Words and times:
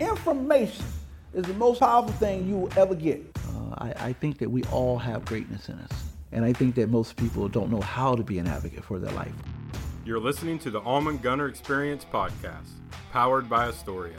Information 0.00 0.84
is 1.34 1.44
the 1.44 1.54
most 1.54 1.80
powerful 1.80 2.12
thing 2.14 2.48
you 2.48 2.56
will 2.56 2.78
ever 2.78 2.94
get. 2.94 3.22
Uh, 3.48 3.74
I, 3.78 3.94
I 4.08 4.12
think 4.12 4.38
that 4.38 4.50
we 4.50 4.64
all 4.64 4.98
have 4.98 5.24
greatness 5.24 5.68
in 5.68 5.78
us. 5.78 5.90
And 6.32 6.44
I 6.44 6.52
think 6.52 6.74
that 6.76 6.88
most 6.88 7.16
people 7.16 7.48
don't 7.48 7.70
know 7.70 7.80
how 7.80 8.14
to 8.14 8.22
be 8.22 8.38
an 8.38 8.46
advocate 8.46 8.84
for 8.84 8.98
their 8.98 9.12
life. 9.12 9.32
You're 10.04 10.18
listening 10.18 10.58
to 10.60 10.70
the 10.70 10.80
Allman 10.80 11.18
Gunner 11.18 11.48
Experience 11.48 12.04
podcast, 12.10 12.70
powered 13.12 13.48
by 13.48 13.68
Astoria. 13.68 14.16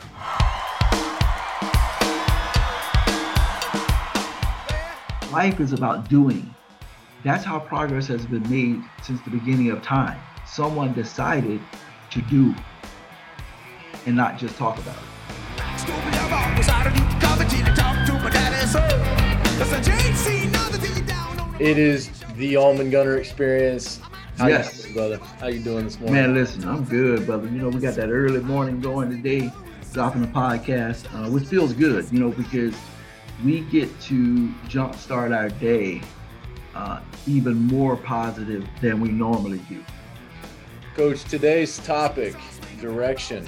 Life 5.32 5.60
is 5.60 5.74
about 5.74 6.08
doing. 6.10 6.54
That's 7.24 7.44
how 7.44 7.60
progress 7.60 8.08
has 8.08 8.26
been 8.26 8.48
made 8.50 8.84
since 9.02 9.22
the 9.22 9.32
beginning 9.32 9.72
of 9.72 9.82
time. 9.82 10.20
Someone 10.46 10.94
decided 10.94 11.60
to 12.12 12.22
do 12.24 12.54
and 14.06 14.16
not 14.16 14.38
just 14.38 14.56
talk 14.58 14.78
about 14.78 14.96
it. 14.96 15.13
It 21.60 21.78
is 21.78 22.10
the 22.36 22.58
Almond 22.58 22.92
Gunner 22.92 23.18
experience. 23.18 24.02
How 24.38 24.48
Yes. 24.48 24.76
you 24.78 24.84
doing, 24.84 24.94
brother. 24.96 25.18
How 25.40 25.48
you 25.48 25.60
doing 25.60 25.86
this 25.86 25.98
morning? 25.98 26.16
Man, 26.16 26.34
listen, 26.34 26.68
I'm 26.68 26.84
good, 26.84 27.26
brother. 27.26 27.48
You 27.48 27.60
know, 27.60 27.70
we 27.70 27.80
got 27.80 27.96
that 27.96 28.10
early 28.10 28.42
morning 28.42 28.82
going 28.82 29.10
today, 29.10 29.50
dropping 29.94 30.22
the 30.24 30.28
podcast, 30.28 31.06
uh, 31.14 31.30
which 31.30 31.46
feels 31.46 31.72
good, 31.72 32.06
you 32.12 32.20
know, 32.20 32.32
because 32.32 32.76
we 33.46 33.62
get 33.62 33.88
to 34.02 34.50
jumpstart 34.68 35.34
our 35.34 35.50
day 35.50 36.02
uh, 36.76 37.00
even 37.28 37.56
more 37.56 37.96
positive 37.96 38.68
than 38.82 39.00
we 39.00 39.10
normally 39.10 39.62
do. 39.70 39.82
Coach, 40.96 41.24
today's 41.24 41.78
topic, 41.80 42.36
direction. 42.82 43.48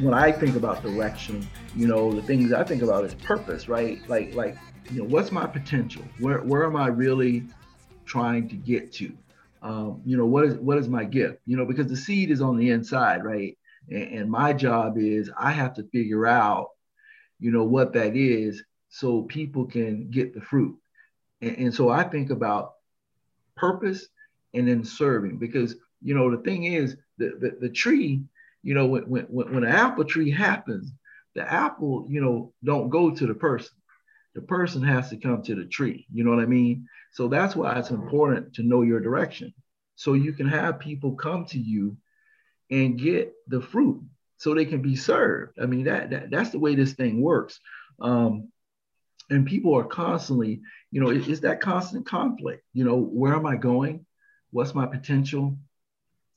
When 0.00 0.14
I 0.14 0.30
think 0.30 0.54
about 0.54 0.82
direction, 0.82 1.46
you 1.74 1.88
know, 1.88 2.12
the 2.12 2.22
things 2.22 2.52
I 2.52 2.62
think 2.62 2.82
about 2.82 3.04
is 3.04 3.14
purpose, 3.14 3.68
right? 3.68 4.00
Like, 4.08 4.34
like, 4.34 4.56
you 4.90 5.00
know, 5.00 5.08
what's 5.08 5.32
my 5.32 5.46
potential? 5.46 6.04
Where, 6.20 6.38
where 6.42 6.64
am 6.64 6.76
I 6.76 6.86
really 6.86 7.44
trying 8.04 8.48
to 8.48 8.54
get 8.54 8.92
to? 8.94 9.12
Um, 9.60 10.00
you 10.04 10.16
know, 10.16 10.24
what 10.24 10.44
is, 10.44 10.54
what 10.54 10.78
is 10.78 10.88
my 10.88 11.04
gift? 11.04 11.40
You 11.46 11.56
know, 11.56 11.64
because 11.64 11.88
the 11.88 11.96
seed 11.96 12.30
is 12.30 12.40
on 12.40 12.56
the 12.56 12.70
inside, 12.70 13.24
right? 13.24 13.58
And, 13.90 14.02
and 14.02 14.30
my 14.30 14.52
job 14.52 14.98
is 14.98 15.30
I 15.36 15.50
have 15.50 15.74
to 15.74 15.88
figure 15.90 16.26
out, 16.26 16.70
you 17.40 17.50
know, 17.50 17.64
what 17.64 17.92
that 17.94 18.16
is 18.16 18.62
so 18.88 19.22
people 19.22 19.64
can 19.64 20.10
get 20.10 20.32
the 20.32 20.40
fruit. 20.40 20.76
And, 21.42 21.56
and 21.56 21.74
so 21.74 21.88
I 21.88 22.04
think 22.04 22.30
about 22.30 22.74
purpose 23.56 24.06
and 24.54 24.68
then 24.68 24.84
serving 24.84 25.38
because, 25.38 25.74
you 26.02 26.14
know, 26.14 26.30
the 26.30 26.42
thing 26.42 26.64
is 26.64 26.96
the, 27.18 27.36
the, 27.40 27.58
the 27.60 27.68
tree 27.68 28.22
you 28.62 28.74
know, 28.74 28.86
when, 28.86 29.02
when, 29.04 29.24
when 29.26 29.64
an 29.64 29.70
apple 29.70 30.04
tree 30.04 30.30
happens, 30.30 30.92
the 31.34 31.50
apple, 31.50 32.06
you 32.08 32.20
know, 32.20 32.52
don't 32.64 32.88
go 32.88 33.10
to 33.10 33.26
the 33.26 33.34
person. 33.34 33.76
The 34.34 34.42
person 34.42 34.82
has 34.82 35.10
to 35.10 35.16
come 35.16 35.42
to 35.42 35.54
the 35.54 35.64
tree. 35.64 36.06
You 36.12 36.24
know 36.24 36.30
what 36.30 36.42
I 36.42 36.46
mean? 36.46 36.88
So 37.12 37.28
that's 37.28 37.56
why 37.56 37.78
it's 37.78 37.90
important 37.90 38.54
to 38.54 38.62
know 38.62 38.82
your 38.82 39.00
direction. 39.00 39.54
So 39.96 40.14
you 40.14 40.32
can 40.32 40.48
have 40.48 40.78
people 40.78 41.12
come 41.16 41.44
to 41.46 41.58
you 41.58 41.96
and 42.70 42.98
get 42.98 43.32
the 43.48 43.60
fruit 43.60 44.02
so 44.36 44.54
they 44.54 44.64
can 44.64 44.82
be 44.82 44.94
served. 44.96 45.58
I 45.60 45.66
mean, 45.66 45.84
that, 45.84 46.10
that 46.10 46.30
that's 46.30 46.50
the 46.50 46.58
way 46.58 46.74
this 46.74 46.92
thing 46.92 47.20
works. 47.20 47.58
Um, 48.00 48.48
and 49.30 49.46
people 49.46 49.74
are 49.76 49.84
constantly, 49.84 50.60
you 50.90 51.00
know, 51.00 51.10
it- 51.10 51.28
it's 51.28 51.40
that 51.40 51.60
constant 51.60 52.06
conflict. 52.06 52.64
You 52.72 52.84
know, 52.84 52.96
where 52.96 53.34
am 53.34 53.46
I 53.46 53.56
going? 53.56 54.06
What's 54.50 54.74
my 54.74 54.86
potential? 54.86 55.58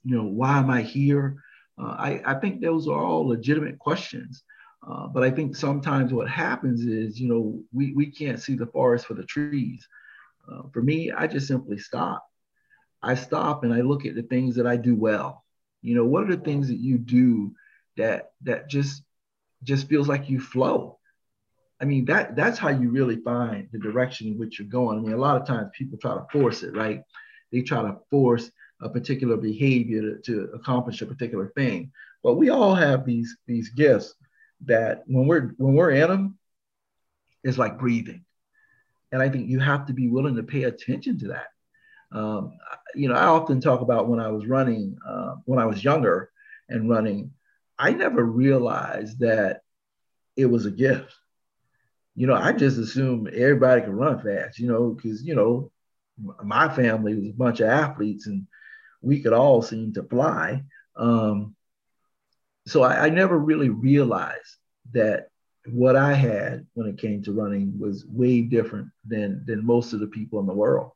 You 0.04 0.16
know, 0.18 0.26
why 0.26 0.58
am 0.58 0.70
I 0.70 0.82
here? 0.82 1.44
Uh, 1.78 1.96
I, 1.98 2.22
I 2.26 2.34
think 2.36 2.62
those 2.62 2.88
are 2.88 3.04
all 3.04 3.28
legitimate 3.28 3.80
questions. 3.80 4.44
Uh, 4.88 5.08
but 5.08 5.24
I 5.24 5.30
think 5.30 5.56
sometimes 5.56 6.12
what 6.12 6.28
happens 6.28 6.82
is, 6.82 7.20
you 7.20 7.30
know, 7.30 7.62
we, 7.72 7.94
we 7.94 8.08
can't 8.08 8.42
see 8.42 8.56
the 8.56 8.66
forest 8.66 9.06
for 9.06 9.14
the 9.14 9.24
trees. 9.24 9.88
Uh, 10.52 10.64
for 10.74 10.82
me, 10.82 11.12
I 11.12 11.28
just 11.28 11.48
simply 11.48 11.78
stop. 11.78 12.26
I 13.04 13.16
stop 13.16 13.64
and 13.64 13.74
I 13.74 13.82
look 13.82 14.06
at 14.06 14.16
the 14.16 14.24
things 14.24 14.56
that 14.56 14.68
I 14.68 14.78
do 14.78 14.96
well. 14.96 15.44
You 15.82 15.96
know, 15.96 16.06
what 16.06 16.24
are 16.24 16.36
the 16.36 16.42
things 16.42 16.68
that 16.68 16.80
you 16.80 16.98
do 16.98 17.54
that 17.98 18.32
that 18.42 18.70
just 18.70 19.04
just 19.64 19.88
feels 19.88 20.08
like 20.08 20.30
you 20.30 20.40
flow? 20.40 20.98
I 21.80 21.86
mean, 21.86 22.06
that 22.06 22.36
that's 22.36 22.60
how 22.60 22.70
you 22.70 22.90
really 22.92 23.18
find 23.18 23.68
the 23.72 23.80
direction 23.80 24.28
in 24.28 24.38
which 24.38 24.60
you're 24.60 24.68
going. 24.68 25.00
I 25.00 25.02
mean, 25.02 25.14
a 25.14 25.18
lot 25.18 25.40
of 25.40 25.48
times 25.48 25.70
people 25.74 25.98
try 25.98 26.14
to 26.14 26.26
force 26.32 26.62
it, 26.62 26.76
right? 26.76 27.02
They 27.52 27.62
try 27.62 27.82
to 27.82 27.98
force 28.10 28.52
a 28.82 28.90
particular 28.90 29.38
behavior 29.38 30.02
to, 30.02 30.22
to 30.22 30.50
accomplish 30.54 31.02
a 31.02 31.06
particular 31.06 31.50
thing. 31.56 31.92
But 32.24 32.36
we 32.36 32.50
all 32.50 32.76
have 32.76 33.06
these 33.06 33.38
these 33.48 33.70
gifts 33.70 34.16
that 34.66 35.04
when 35.08 35.28
we're 35.28 35.54
when 35.58 35.74
we're 35.74 35.92
in 35.92 36.10
them, 36.10 36.38
it's 37.44 37.58
like 37.58 37.80
breathing. 37.80 38.26
And 39.12 39.22
I 39.22 39.30
think 39.30 39.50
you 39.50 39.60
have 39.60 39.88
to 39.88 39.94
be 39.94 40.08
willing 40.08 40.36
to 40.36 40.44
pay 40.44 40.64
attention 40.64 41.20
to 41.20 41.28
that. 41.30 41.48
Um, 42.12 42.54
you 42.96 43.08
know, 43.08 43.16
I 43.16 43.26
often 43.26 43.62
talk 43.62 43.82
about 43.82 44.08
when 44.08 44.20
I 44.20 44.30
was 44.30 44.46
running, 44.46 44.98
uh, 45.08 45.36
when 45.46 45.60
I 45.60 45.66
was 45.66 45.84
younger 45.84 46.32
and 46.70 46.90
running, 46.90 47.32
I 47.78 47.92
never 47.92 48.24
realized 48.24 49.20
that 49.20 49.62
it 50.36 50.46
was 50.46 50.66
a 50.66 50.72
gift. 50.72 51.14
You 52.16 52.28
know, 52.28 52.36
I 52.36 52.52
just 52.52 52.78
assumed 52.78 53.30
everybody 53.30 53.82
could 53.82 53.94
run 53.94 54.22
fast, 54.22 54.60
you 54.60 54.68
know, 54.68 54.90
because, 54.90 55.24
you 55.24 55.36
know, 55.36 55.72
my 56.44 56.74
family 56.74 57.16
was 57.16 57.30
a 57.30 57.34
bunch 57.34 57.60
of 57.62 57.70
athletes 57.70 58.28
and 58.28 58.46
we 59.02 59.22
could 59.22 59.34
all 59.34 59.62
seem 59.62 59.94
to 59.94 60.04
fly. 60.04 60.64
Um, 60.96 61.56
so 62.68 62.84
I, 62.84 63.06
I 63.06 63.10
never 63.10 63.38
really 63.38 63.70
realized 63.70 64.58
that 64.94 65.28
what 65.66 65.96
I 65.96 66.14
had 66.14 66.66
when 66.74 66.88
it 66.88 66.98
came 66.98 67.22
to 67.24 67.34
running 67.34 67.80
was 67.80 68.06
way 68.06 68.42
different 68.42 68.88
than 69.06 69.44
than 69.46 69.66
most 69.66 69.94
of 69.94 70.00
the 70.00 70.08
people 70.08 70.40
in 70.40 70.48
the 70.48 70.54
world. 70.54 70.92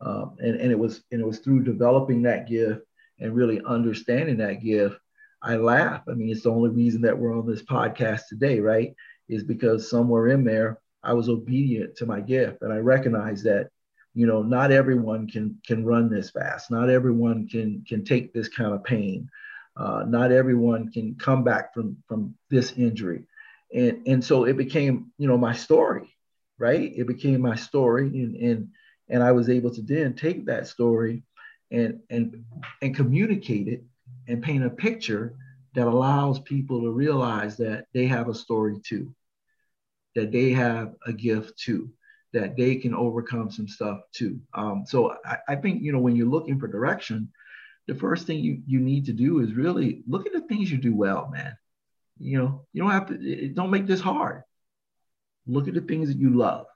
Um, 0.00 0.36
and, 0.38 0.56
and 0.60 0.72
it 0.72 0.78
was 0.78 1.02
and 1.12 1.20
it 1.20 1.26
was 1.26 1.38
through 1.38 1.64
developing 1.64 2.22
that 2.22 2.48
gift 2.48 2.82
and 3.18 3.34
really 3.34 3.60
understanding 3.64 4.38
that 4.38 4.62
gift. 4.62 4.96
I 5.42 5.56
laugh. 5.56 6.02
I 6.08 6.12
mean, 6.12 6.30
it's 6.30 6.42
the 6.42 6.50
only 6.50 6.70
reason 6.70 7.02
that 7.02 7.18
we're 7.18 7.36
on 7.36 7.46
this 7.46 7.62
podcast 7.62 8.22
today, 8.28 8.60
right? 8.60 8.94
Is 9.28 9.44
because 9.44 9.88
somewhere 9.88 10.28
in 10.28 10.44
there 10.44 10.78
I 11.02 11.14
was 11.14 11.28
obedient 11.28 11.96
to 11.96 12.06
my 12.06 12.20
gift, 12.20 12.62
and 12.62 12.72
I 12.72 12.78
recognize 12.78 13.42
that 13.44 13.70
you 14.14 14.26
know 14.26 14.42
not 14.42 14.72
everyone 14.72 15.28
can 15.28 15.58
can 15.66 15.84
run 15.84 16.10
this 16.10 16.30
fast. 16.30 16.70
Not 16.70 16.90
everyone 16.90 17.48
can 17.48 17.84
can 17.88 18.04
take 18.04 18.32
this 18.32 18.48
kind 18.48 18.72
of 18.72 18.84
pain. 18.84 19.28
Uh, 19.76 20.04
not 20.06 20.32
everyone 20.32 20.90
can 20.90 21.14
come 21.16 21.44
back 21.44 21.72
from 21.74 21.96
from 22.08 22.34
this 22.50 22.72
injury. 22.72 23.24
And 23.74 24.06
and 24.06 24.24
so 24.24 24.44
it 24.44 24.56
became 24.56 25.12
you 25.18 25.28
know 25.28 25.38
my 25.38 25.54
story 25.54 26.14
right? 26.58 26.92
It 26.94 27.06
became 27.06 27.40
my 27.40 27.56
story. 27.56 28.06
And 28.08 28.36
and 28.36 28.68
and 29.10 29.22
i 29.22 29.32
was 29.32 29.50
able 29.50 29.70
to 29.74 29.82
then 29.82 30.14
take 30.14 30.46
that 30.46 30.66
story 30.66 31.22
and 31.70 32.00
and 32.08 32.44
and 32.80 32.96
communicate 32.96 33.68
it 33.68 33.82
and 34.28 34.42
paint 34.42 34.64
a 34.64 34.70
picture 34.70 35.34
that 35.74 35.86
allows 35.86 36.40
people 36.40 36.80
to 36.80 36.90
realize 36.90 37.56
that 37.56 37.86
they 37.92 38.06
have 38.06 38.28
a 38.28 38.34
story 38.34 38.80
too 38.82 39.12
that 40.14 40.32
they 40.32 40.50
have 40.50 40.94
a 41.06 41.12
gift 41.12 41.58
too 41.58 41.90
that 42.32 42.56
they 42.56 42.76
can 42.76 42.94
overcome 42.94 43.50
some 43.50 43.68
stuff 43.68 44.00
too. 44.12 44.40
Um, 44.54 44.84
so 44.86 45.16
I, 45.24 45.38
I, 45.48 45.56
think 45.56 45.82
you 45.82 45.92
know 45.92 45.98
when 45.98 46.16
you're 46.16 46.28
looking 46.28 46.58
for 46.58 46.68
direction, 46.68 47.30
the 47.86 47.94
first 47.94 48.26
thing 48.26 48.38
you 48.38 48.62
you 48.66 48.80
need 48.80 49.06
to 49.06 49.12
do 49.12 49.40
is 49.40 49.52
really 49.54 50.02
look 50.06 50.26
at 50.26 50.32
the 50.32 50.42
things 50.42 50.70
you 50.70 50.78
do 50.78 50.94
well, 50.94 51.28
man. 51.32 51.56
You 52.18 52.38
know, 52.38 52.66
you 52.72 52.82
don't 52.82 52.92
have 52.92 53.06
to. 53.08 53.14
It, 53.14 53.54
don't 53.54 53.70
make 53.70 53.86
this 53.86 54.00
hard. 54.00 54.42
Look 55.46 55.68
at 55.68 55.74
the 55.74 55.80
things 55.80 56.08
that 56.08 56.18
you 56.18 56.30
love. 56.30 56.66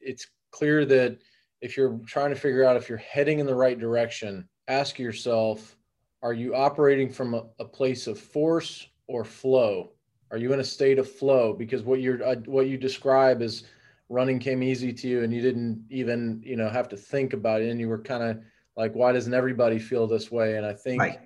It's 0.00 0.26
clear 0.50 0.84
that 0.86 1.18
if 1.60 1.76
you're 1.76 1.98
trying 2.06 2.30
to 2.30 2.40
figure 2.40 2.64
out 2.64 2.76
if 2.76 2.88
you're 2.88 2.98
heading 2.98 3.40
in 3.40 3.46
the 3.46 3.54
right 3.54 3.78
direction, 3.78 4.48
ask 4.68 4.98
yourself: 4.98 5.76
Are 6.22 6.32
you 6.32 6.54
operating 6.54 7.10
from 7.10 7.34
a, 7.34 7.44
a 7.58 7.64
place 7.64 8.06
of 8.06 8.18
force 8.18 8.86
or 9.06 9.24
flow? 9.24 9.90
Are 10.30 10.38
you 10.38 10.52
in 10.52 10.60
a 10.60 10.64
state 10.64 10.98
of 10.98 11.10
flow? 11.10 11.52
Because 11.52 11.82
what 11.82 12.00
you're 12.00 12.24
uh, 12.24 12.36
what 12.46 12.68
you 12.68 12.78
describe 12.78 13.42
is 13.42 13.64
running 14.08 14.38
came 14.38 14.62
easy 14.62 14.92
to 14.92 15.08
you 15.08 15.22
and 15.22 15.32
you 15.32 15.40
didn't 15.40 15.84
even 15.90 16.40
you 16.44 16.56
know 16.56 16.68
have 16.68 16.88
to 16.88 16.96
think 16.96 17.32
about 17.32 17.62
it 17.62 17.70
and 17.70 17.80
you 17.80 17.88
were 17.88 18.02
kind 18.02 18.22
of 18.22 18.38
like 18.76 18.92
why 18.94 19.12
doesn't 19.12 19.34
everybody 19.34 19.78
feel 19.78 20.06
this 20.06 20.30
way 20.30 20.56
and 20.56 20.66
i 20.66 20.72
think 20.72 21.00
Right. 21.00 21.18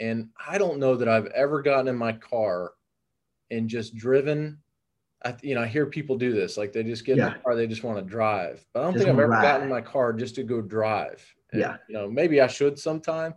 and 0.00 0.28
i 0.48 0.58
don't 0.58 0.78
know 0.80 0.96
that 0.96 1.08
i've 1.08 1.26
ever 1.26 1.62
gotten 1.62 1.88
in 1.88 1.96
my 1.96 2.12
car 2.12 2.72
and 3.50 3.68
just 3.68 3.94
driven 3.94 4.58
I, 5.24 5.36
you 5.42 5.54
know 5.54 5.62
i 5.62 5.66
hear 5.66 5.86
people 5.86 6.16
do 6.18 6.32
this 6.32 6.56
like 6.56 6.72
they 6.72 6.82
just 6.82 7.04
get 7.04 7.12
in 7.14 7.18
Yeah. 7.20 7.34
the 7.34 7.38
car 7.40 7.54
they 7.54 7.68
just 7.68 7.84
want 7.84 7.98
to 7.98 8.04
drive 8.04 8.64
but 8.74 8.80
i 8.80 8.82
don't 8.82 8.94
Just 8.94 9.04
think 9.04 9.14
i've 9.14 9.20
ever 9.20 9.30
wanna 9.30 9.42
gotten 9.42 9.62
in 9.64 9.68
my 9.70 9.80
car 9.80 10.12
just 10.12 10.34
to 10.34 10.42
go 10.42 10.60
drive 10.60 11.24
And, 11.52 11.60
Yeah. 11.60 11.76
you 11.88 11.94
know 11.94 12.10
maybe 12.10 12.40
i 12.40 12.48
should 12.48 12.78
sometime 12.78 13.34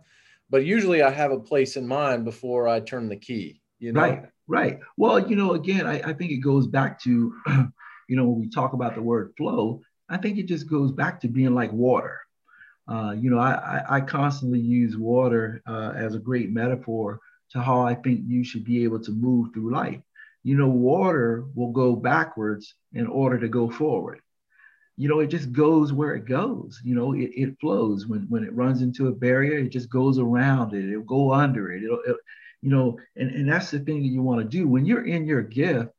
but 0.50 0.64
usually 0.64 1.02
i 1.02 1.10
have 1.10 1.30
a 1.30 1.38
place 1.38 1.76
in 1.76 1.86
mind 1.86 2.24
before 2.24 2.66
i 2.66 2.80
turn 2.80 3.08
the 3.08 3.16
key 3.16 3.62
you 3.78 3.92
know 3.92 4.00
Right, 4.00 4.22
right. 4.48 4.80
Well, 4.96 5.28
you 5.30 5.36
know, 5.36 5.52
again, 5.52 5.86
I, 5.86 6.00
I 6.00 6.12
think 6.14 6.32
it 6.32 6.38
goes 6.38 6.66
back 6.66 7.00
to, 7.02 7.32
you 8.08 8.16
know, 8.16 8.24
when 8.24 8.40
we 8.40 8.48
talk 8.48 8.72
about 8.72 8.94
the 8.94 9.02
word 9.02 9.32
flow, 9.36 9.80
I 10.08 10.16
think 10.16 10.38
it 10.38 10.46
just 10.46 10.68
goes 10.68 10.90
back 10.90 11.20
to 11.20 11.28
being 11.28 11.54
like 11.54 11.72
water. 11.72 12.20
Uh, 12.88 13.12
you 13.12 13.30
know, 13.30 13.38
I, 13.38 13.82
I, 13.86 14.00
constantly 14.00 14.60
use 14.60 14.96
water 14.96 15.62
uh, 15.66 15.92
as 15.94 16.14
a 16.14 16.18
great 16.18 16.50
metaphor 16.50 17.20
to 17.50 17.60
how 17.60 17.82
I 17.82 17.94
think 17.94 18.22
you 18.26 18.42
should 18.42 18.64
be 18.64 18.82
able 18.84 18.98
to 19.00 19.12
move 19.12 19.52
through 19.52 19.72
life. 19.72 20.00
you 20.42 20.56
know, 20.56 20.68
water 20.68 21.44
will 21.54 21.70
go 21.70 21.94
backwards 21.94 22.74
in 22.94 23.06
order 23.06 23.38
to 23.38 23.48
go 23.48 23.68
forward. 23.68 24.20
You 24.96 25.08
know, 25.08 25.20
it 25.20 25.26
just 25.26 25.52
goes 25.52 25.92
where 25.92 26.14
it 26.14 26.24
goes. 26.24 26.80
You 26.82 26.94
know, 26.94 27.12
it, 27.12 27.30
it 27.34 27.60
flows 27.60 28.06
when 28.06 28.22
when 28.30 28.42
it 28.42 28.54
runs 28.54 28.80
into 28.80 29.08
a 29.08 29.12
barrier. 29.12 29.58
It 29.58 29.68
just 29.68 29.90
goes 29.90 30.18
around 30.18 30.72
it. 30.72 30.90
It'll 30.90 31.02
go 31.02 31.32
under 31.32 31.70
it. 31.72 31.84
It'll, 31.84 32.00
it, 32.06 32.16
you 32.62 32.70
know, 32.70 32.98
and 33.16 33.30
and 33.30 33.48
that's 33.48 33.70
the 33.70 33.80
thing 33.80 34.02
that 34.02 34.08
you 34.08 34.22
want 34.22 34.40
to 34.40 34.48
do 34.48 34.66
when 34.66 34.86
you're 34.86 35.04
in 35.04 35.26
your 35.26 35.42
gift. 35.42 35.90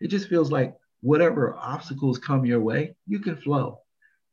It 0.00 0.08
just 0.08 0.28
feels 0.28 0.50
like 0.50 0.74
whatever 1.00 1.54
obstacles 1.54 2.18
come 2.18 2.44
your 2.44 2.60
way, 2.60 2.94
you 3.06 3.20
can 3.20 3.36
flow. 3.36 3.80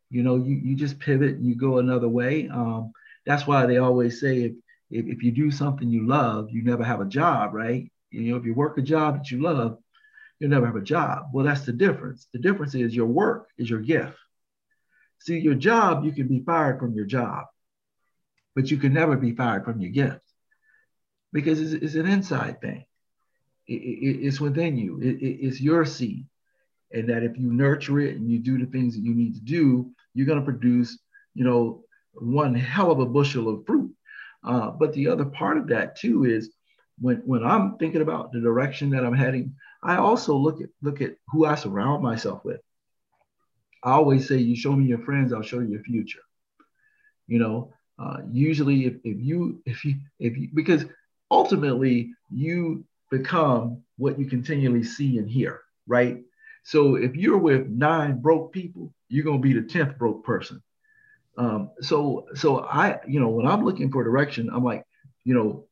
You 0.09 0.23
know, 0.23 0.35
you 0.35 0.55
you 0.55 0.75
just 0.75 0.99
pivot 0.99 1.35
and 1.35 1.45
you 1.45 1.55
go 1.55 1.79
another 1.79 2.09
way. 2.09 2.47
Um, 2.47 2.91
that's 3.25 3.47
why 3.47 3.65
they 3.65 3.77
always 3.77 4.19
say 4.19 4.43
if, 4.43 4.53
if 4.91 5.05
if 5.17 5.23
you 5.23 5.31
do 5.31 5.51
something 5.51 5.89
you 5.89 6.07
love, 6.07 6.49
you 6.51 6.63
never 6.63 6.83
have 6.83 7.01
a 7.01 7.05
job, 7.05 7.53
right? 7.53 7.91
You 8.11 8.31
know, 8.31 8.37
if 8.37 8.45
you 8.45 8.53
work 8.53 8.77
a 8.77 8.81
job 8.81 9.17
that 9.17 9.31
you 9.31 9.41
love, 9.41 9.77
you'll 10.39 10.51
never 10.51 10.65
have 10.65 10.75
a 10.75 10.81
job. 10.81 11.25
Well, 11.33 11.45
that's 11.45 11.65
the 11.65 11.73
difference. 11.73 12.27
The 12.33 12.39
difference 12.39 12.75
is 12.75 12.95
your 12.95 13.07
work 13.07 13.49
is 13.57 13.69
your 13.69 13.81
gift. 13.81 14.17
See, 15.19 15.39
your 15.39 15.55
job, 15.55 16.05
you 16.05 16.11
can 16.11 16.27
be 16.27 16.43
fired 16.43 16.79
from 16.79 16.93
your 16.93 17.05
job, 17.05 17.45
but 18.53 18.69
you 18.69 18.77
can 18.77 18.93
never 18.93 19.17
be 19.17 19.33
fired 19.33 19.65
from 19.65 19.81
your 19.81 19.91
gift 19.91 20.21
because 21.33 21.59
it's, 21.59 21.73
it's 21.73 21.95
an 21.95 22.05
inside 22.05 22.61
thing. 22.61 22.85
It, 23.67 23.73
it, 23.73 24.25
it's 24.27 24.39
within 24.39 24.77
you. 24.77 24.99
It, 25.01 25.17
it's 25.21 25.59
your 25.59 25.83
seed. 25.85 26.27
And 26.91 27.09
that 27.09 27.23
if 27.23 27.37
you 27.37 27.51
nurture 27.51 27.99
it 27.99 28.15
and 28.15 28.29
you 28.29 28.39
do 28.39 28.57
the 28.57 28.71
things 28.71 28.95
that 28.95 29.01
you 29.01 29.13
need 29.13 29.35
to 29.35 29.41
do, 29.41 29.91
you're 30.13 30.27
going 30.27 30.39
to 30.39 30.45
produce, 30.45 30.97
you 31.33 31.43
know, 31.43 31.83
one 32.13 32.53
hell 32.53 32.91
of 32.91 32.99
a 32.99 33.05
bushel 33.05 33.49
of 33.49 33.65
fruit. 33.65 33.91
Uh, 34.43 34.71
but 34.71 34.93
the 34.93 35.07
other 35.07 35.25
part 35.25 35.57
of 35.57 35.67
that 35.67 35.95
too 35.95 36.25
is 36.25 36.51
when 36.99 37.17
when 37.25 37.43
I'm 37.43 37.77
thinking 37.77 38.01
about 38.01 38.31
the 38.31 38.39
direction 38.39 38.91
that 38.91 39.05
I'm 39.05 39.15
heading, 39.15 39.55
I 39.83 39.97
also 39.97 40.35
look 40.35 40.61
at 40.61 40.69
look 40.81 41.01
at 41.01 41.15
who 41.31 41.45
I 41.45 41.55
surround 41.55 42.03
myself 42.03 42.45
with. 42.45 42.61
I 43.83 43.91
always 43.91 44.27
say, 44.27 44.37
you 44.37 44.55
show 44.55 44.71
me 44.71 44.85
your 44.85 44.99
friends, 44.99 45.33
I'll 45.33 45.41
show 45.41 45.59
you 45.59 45.69
your 45.69 45.83
future. 45.83 46.21
You 47.27 47.39
know, 47.39 47.73
uh, 47.99 48.17
usually 48.31 48.85
if, 48.85 48.93
if 49.03 49.17
you 49.19 49.61
if 49.65 49.83
you 49.83 49.95
if 50.19 50.37
you 50.37 50.49
because 50.53 50.85
ultimately 51.29 52.13
you 52.31 52.85
become 53.11 53.83
what 53.97 54.19
you 54.19 54.25
continually 54.25 54.83
see 54.83 55.17
and 55.17 55.29
hear, 55.29 55.61
right? 55.87 56.23
So 56.65 56.95
if 56.95 57.15
you're 57.15 57.37
with 57.37 57.67
nine 57.67 58.21
broke 58.21 58.51
people, 58.51 58.91
you're 59.07 59.23
gonna 59.23 59.37
be 59.37 59.53
the 59.53 59.61
tenth 59.61 59.99
broke 59.99 60.25
person. 60.25 60.63
Um, 61.37 61.69
so 61.79 62.25
so 62.33 62.61
I, 62.65 62.99
you 63.07 63.19
know, 63.19 63.29
when 63.29 63.45
I'm 63.45 63.63
looking 63.63 63.91
for 63.91 64.03
direction, 64.03 64.49
I'm 64.51 64.63
like, 64.63 64.83
you 65.23 65.35
know, 65.35 65.67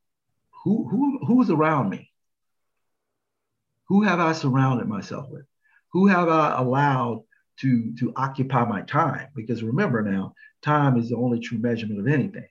who 0.62 0.88
who 0.88 1.18
who's 1.26 1.50
around 1.50 1.90
me? 1.90 2.12
Who 3.88 4.02
have 4.02 4.20
I 4.20 4.32
surrounded 4.32 4.86
myself 4.86 5.28
with? 5.30 5.44
Who 5.92 6.06
have 6.06 6.28
I 6.28 6.56
allowed 6.58 7.24
to 7.58 7.92
to 7.96 8.12
occupy 8.14 8.64
my 8.64 8.82
time? 8.82 9.30
Because 9.34 9.64
remember 9.64 10.00
now, 10.00 10.34
time 10.62 10.96
is 10.96 11.08
the 11.08 11.16
only 11.16 11.40
true 11.40 11.58
measurement 11.58 11.98
of 11.98 12.06
anything. 12.06 12.46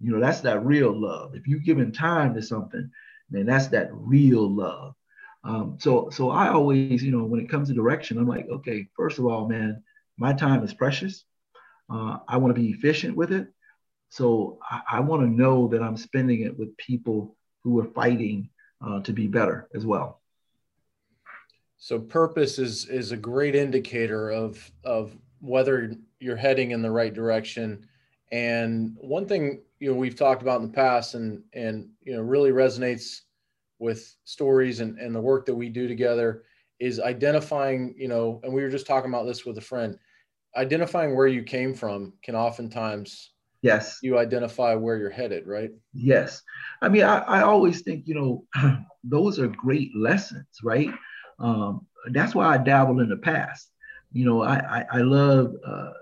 You 0.00 0.10
know, 0.10 0.20
that's 0.20 0.40
that 0.40 0.66
real 0.66 0.92
love. 1.00 1.36
If 1.36 1.46
you're 1.46 1.60
giving 1.60 1.92
time 1.92 2.34
to 2.34 2.42
something, 2.42 2.90
man, 3.30 3.46
that's 3.46 3.68
that 3.68 3.90
real 3.92 4.52
love. 4.52 4.96
Um, 5.44 5.76
so 5.78 6.08
so 6.10 6.30
I 6.30 6.48
always, 6.48 7.02
you 7.02 7.12
know, 7.12 7.24
when 7.24 7.40
it 7.40 7.50
comes 7.50 7.68
to 7.68 7.74
direction, 7.74 8.18
I'm 8.18 8.26
like, 8.26 8.48
okay, 8.48 8.88
first 8.96 9.18
of 9.18 9.26
all, 9.26 9.46
man, 9.46 9.82
my 10.16 10.32
time 10.32 10.64
is 10.64 10.72
precious. 10.72 11.24
Uh, 11.90 12.18
I 12.26 12.38
want 12.38 12.54
to 12.54 12.60
be 12.60 12.70
efficient 12.70 13.16
with 13.16 13.30
it. 13.30 13.48
So 14.08 14.58
I, 14.68 14.80
I 14.92 15.00
want 15.00 15.22
to 15.22 15.28
know 15.28 15.68
that 15.68 15.82
I'm 15.82 15.96
spending 15.96 16.42
it 16.42 16.58
with 16.58 16.76
people 16.76 17.36
who 17.62 17.78
are 17.80 17.84
fighting 17.84 18.48
uh, 18.84 19.00
to 19.00 19.12
be 19.12 19.26
better 19.26 19.68
as 19.74 19.84
well. 19.84 20.20
So 21.76 21.98
purpose 21.98 22.58
is 22.58 22.88
is 22.88 23.12
a 23.12 23.16
great 23.16 23.54
indicator 23.54 24.30
of 24.30 24.70
of 24.84 25.14
whether 25.40 25.94
you're 26.20 26.36
heading 26.36 26.70
in 26.70 26.80
the 26.80 26.90
right 26.90 27.12
direction. 27.12 27.86
And 28.32 28.96
one 28.98 29.26
thing 29.26 29.60
you 29.78 29.92
know 29.92 29.98
we've 29.98 30.16
talked 30.16 30.40
about 30.40 30.62
in 30.62 30.68
the 30.68 30.72
past 30.72 31.14
and 31.14 31.42
and 31.52 31.90
you 32.02 32.14
know 32.14 32.22
really 32.22 32.50
resonates 32.50 33.20
with 33.78 34.14
stories 34.24 34.80
and, 34.80 34.98
and 34.98 35.14
the 35.14 35.20
work 35.20 35.46
that 35.46 35.54
we 35.54 35.68
do 35.68 35.88
together 35.88 36.44
is 36.80 37.00
identifying, 37.00 37.94
you 37.96 38.08
know, 38.08 38.40
and 38.42 38.52
we 38.52 38.62
were 38.62 38.70
just 38.70 38.86
talking 38.86 39.10
about 39.10 39.26
this 39.26 39.44
with 39.44 39.58
a 39.58 39.62
friend, 39.62 39.98
identifying 40.56 41.16
where 41.16 41.26
you 41.26 41.42
came 41.42 41.74
from 41.74 42.12
can 42.22 42.34
oftentimes 42.34 43.34
Yes. 43.64 44.00
You 44.02 44.18
identify 44.18 44.74
where 44.74 44.98
you're 44.98 45.08
headed, 45.08 45.46
right? 45.46 45.70
Yes. 45.94 46.42
I 46.82 46.90
mean, 46.90 47.02
I, 47.02 47.20
I 47.20 47.40
always 47.40 47.80
think, 47.80 48.06
you 48.06 48.14
know, 48.14 48.78
those 49.04 49.38
are 49.38 49.48
great 49.48 49.90
lessons, 49.96 50.44
right? 50.62 50.90
Um, 51.38 51.86
that's 52.12 52.34
why 52.34 52.44
I 52.44 52.58
dabble 52.58 53.00
in 53.00 53.08
the 53.08 53.16
past. 53.16 53.70
You 54.12 54.26
know, 54.26 54.42
I, 54.42 54.56
I, 54.56 54.86
I 54.92 54.98
love 54.98 55.54
uh, 55.66 55.92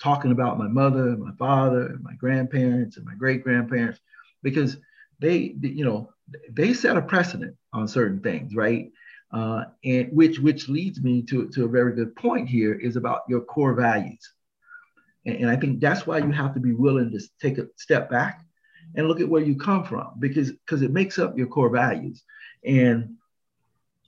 talking 0.00 0.30
about 0.30 0.56
my 0.56 0.68
mother 0.68 1.08
and 1.08 1.18
my 1.18 1.32
father 1.36 1.86
and 1.86 2.02
my 2.04 2.14
grandparents 2.14 2.96
and 2.96 3.04
my 3.04 3.16
great 3.16 3.42
grandparents 3.42 3.98
because 4.44 4.76
they, 5.18 5.56
you 5.60 5.84
know, 5.84 6.11
they 6.50 6.74
set 6.74 6.96
a 6.96 7.02
precedent 7.02 7.56
on 7.72 7.88
certain 7.88 8.20
things, 8.20 8.54
right? 8.54 8.90
Uh, 9.32 9.64
and 9.84 10.08
which 10.12 10.38
which 10.38 10.68
leads 10.68 11.02
me 11.02 11.22
to, 11.22 11.48
to 11.48 11.64
a 11.64 11.68
very 11.68 11.94
good 11.94 12.14
point 12.16 12.48
here 12.48 12.74
is 12.74 12.96
about 12.96 13.22
your 13.28 13.40
core 13.40 13.74
values 13.74 14.32
and, 15.24 15.36
and 15.36 15.50
I 15.50 15.56
think 15.56 15.80
that's 15.80 16.06
why 16.06 16.18
you 16.18 16.30
have 16.30 16.54
to 16.54 16.60
be 16.60 16.72
willing 16.72 17.10
to 17.10 17.20
take 17.40 17.58
a 17.58 17.68
step 17.76 18.10
back 18.10 18.44
and 18.94 19.08
look 19.08 19.20
at 19.20 19.28
where 19.28 19.42
you 19.42 19.56
come 19.56 19.84
from 19.84 20.12
because 20.18 20.50
because 20.50 20.82
it 20.82 20.92
makes 20.92 21.18
up 21.18 21.36
your 21.36 21.46
core 21.46 21.70
values. 21.70 22.22
And 22.64 23.16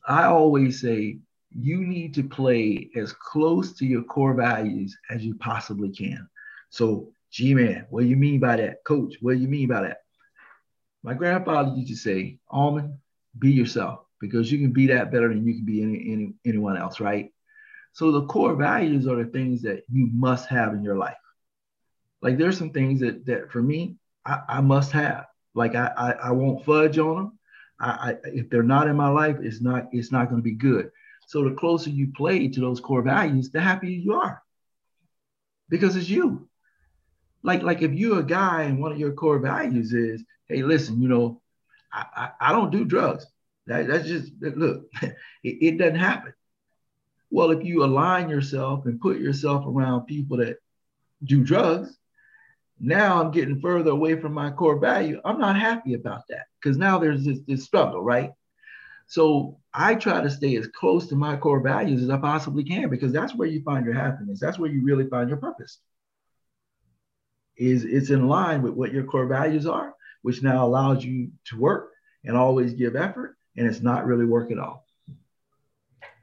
I 0.07 0.25
always 0.25 0.81
say 0.81 1.19
you 1.57 1.79
need 1.79 2.15
to 2.15 2.25
play 2.25 2.91
as 2.97 3.13
close 3.13 3.73
to 3.75 3.87
your 3.87 4.03
core 4.03 4.35
values 4.35 4.97
as 5.11 5.25
you 5.25 5.35
possibly 5.37 5.91
can. 5.91 6.29
So, 6.71 7.13
G 7.31 7.55
man, 7.55 7.87
what 7.91 8.03
do 8.03 8.07
you 8.07 8.17
mean 8.17 8.41
by 8.41 8.57
that? 8.57 8.85
Coach, 8.85 9.17
what 9.21 9.35
do 9.35 9.39
you 9.39 9.49
mean 9.49 9.69
by 9.69 9.83
that? 9.83 9.99
My 11.05 11.13
grandfather 11.13 11.77
used 11.77 11.91
to 11.91 11.97
say, 11.97 12.39
Almond, 12.49 12.95
be 13.39 13.53
yourself 13.53 14.01
because 14.21 14.51
you 14.51 14.59
can 14.59 14.73
be 14.73 14.87
that 14.87 15.13
better 15.13 15.29
than 15.29 15.47
you 15.47 15.55
can 15.55 15.67
be 15.67 15.83
any, 15.83 16.13
any 16.13 16.35
anyone 16.47 16.79
else, 16.79 16.99
right? 16.99 17.31
So 17.93 18.11
the 18.11 18.27
core 18.27 18.57
values 18.57 19.07
are 19.07 19.23
the 19.23 19.31
things 19.31 19.61
that 19.63 19.85
you 19.93 20.09
must 20.13 20.49
have 20.49 20.73
in 20.73 20.83
your 20.83 20.97
life. 20.97 21.19
Like 22.23 22.39
there's 22.39 22.57
some 22.57 22.71
things 22.71 23.01
that 23.01 23.27
that 23.27 23.53
for 23.53 23.61
me 23.61 23.97
I, 24.25 24.41
I 24.49 24.61
must 24.63 24.93
have. 24.93 25.27
Like 25.55 25.75
I, 25.75 25.93
I, 25.97 26.11
I 26.13 26.31
won't 26.33 26.65
fudge 26.65 26.99
on 26.99 27.17
them. 27.17 27.39
I, 27.79 27.91
I 27.91 28.17
if 28.25 28.49
they're 28.49 28.63
not 28.63 28.89
in 28.89 28.97
my 28.97 29.09
life, 29.09 29.37
it's 29.43 29.61
not 29.61 29.89
it's 29.93 30.11
not 30.11 30.31
going 30.31 30.41
to 30.41 30.43
be 30.43 30.55
good. 30.55 30.91
So 31.27 31.45
the 31.45 31.55
closer 31.55 31.91
you 31.91 32.13
play 32.17 32.49
to 32.49 32.61
those 32.61 32.81
core 32.81 33.03
values, 33.03 33.51
the 33.51 33.61
happier 33.61 33.91
you 33.91 34.15
are. 34.15 34.43
Because 35.69 35.97
it's 35.97 36.09
you. 36.09 36.49
Like 37.45 37.63
like 37.63 37.83
if 37.83 37.93
you're 37.93 38.21
a 38.21 38.25
guy 38.25 38.63
and 38.63 38.81
one 38.81 38.91
of 38.91 38.99
your 38.99 39.13
core 39.13 39.39
values 39.39 39.93
is, 39.93 40.25
hey, 40.49 40.63
listen, 40.63 41.01
you 41.01 41.09
know, 41.09 41.41
I, 41.93 42.07
I, 42.17 42.31
I 42.49 42.53
don't 42.53 42.73
do 42.73 42.85
drugs. 42.85 43.27
That, 43.67 43.87
that's 43.87 44.09
just 44.09 44.33
look, 44.41 44.91
it, 45.03 45.15
it 45.43 45.79
doesn't 45.79 45.95
happen. 45.95 46.33
Well, 47.31 47.51
if 47.51 47.65
you 47.65 47.85
align 47.85 48.29
yourself 48.29 48.87
and 48.87 49.01
put 49.01 49.19
yourself 49.19 49.65
around 49.67 50.07
people 50.07 50.39
that 50.39 50.57
do 51.23 51.45
drugs, 51.45 51.97
now 52.81 53.21
I'm 53.21 53.31
getting 53.31 53.61
further 53.61 53.91
away 53.91 54.21
from 54.21 54.33
my 54.33 54.51
core 54.51 54.79
value. 54.79 55.21
I'm 55.25 55.39
not 55.39 55.57
happy 55.59 55.95
about 55.95 56.23
that 56.29 56.47
because 56.61 56.77
now 56.77 56.99
there's 56.99 57.25
this, 57.25 57.41
this 57.47 57.65
struggle, 57.65 58.03
right? 58.03 58.33
So 59.07 59.59
I 59.73 59.95
try 59.95 60.21
to 60.21 60.31
stay 60.31 60.57
as 60.57 60.67
close 60.69 61.09
to 61.09 61.17
my 61.17 61.37
core 61.37 61.61
values 61.61 62.03
as 62.03 62.11
I 62.11 62.17
possibly 62.17 62.65
can 62.65 62.89
because 62.89 63.13
that's 63.13 63.35
where 63.35 63.49
you 63.49 63.63
find 63.63 63.85
your 63.85 63.95
happiness. 63.95 64.41
That's 64.41 64.59
where 64.59 64.71
you 64.71 64.83
really 64.83 65.09
find 65.09 65.29
your 65.29 65.39
purpose. 65.39 65.79
Is 67.57 67.85
it's 67.85 68.11
in 68.11 68.29
line 68.29 68.63
with 68.63 68.75
what 68.75 68.93
your 68.93 69.05
core 69.05 69.27
values 69.27 69.67
are, 69.67 69.95
which 70.23 70.43
now 70.43 70.67
allows 70.67 71.05
you 71.05 71.31
to 71.47 71.59
work 71.59 71.93
and 72.25 72.37
always 72.37 72.73
give 72.73 72.97
effort, 72.97 73.37
and 73.57 73.67
it's 73.67 73.81
not 73.81 74.07
really 74.07 74.25
work 74.25 74.51
at 74.51 74.59
all. 74.59 74.85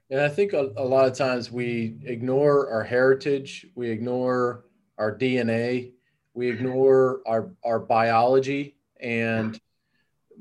And 0.09 0.19
I 0.19 0.27
think 0.27 0.51
a, 0.51 0.73
a, 0.75 0.83
lot 0.83 1.07
of 1.07 1.17
times 1.17 1.50
we 1.50 1.97
ignore 2.03 2.69
our 2.69 2.83
heritage, 2.83 3.65
we 3.75 3.89
ignore 3.89 4.65
our 4.97 5.17
DNA, 5.17 5.93
we 6.33 6.50
ignore 6.50 7.21
our 7.25 7.53
our 7.63 7.79
biology, 7.79 8.75
and 9.00 9.59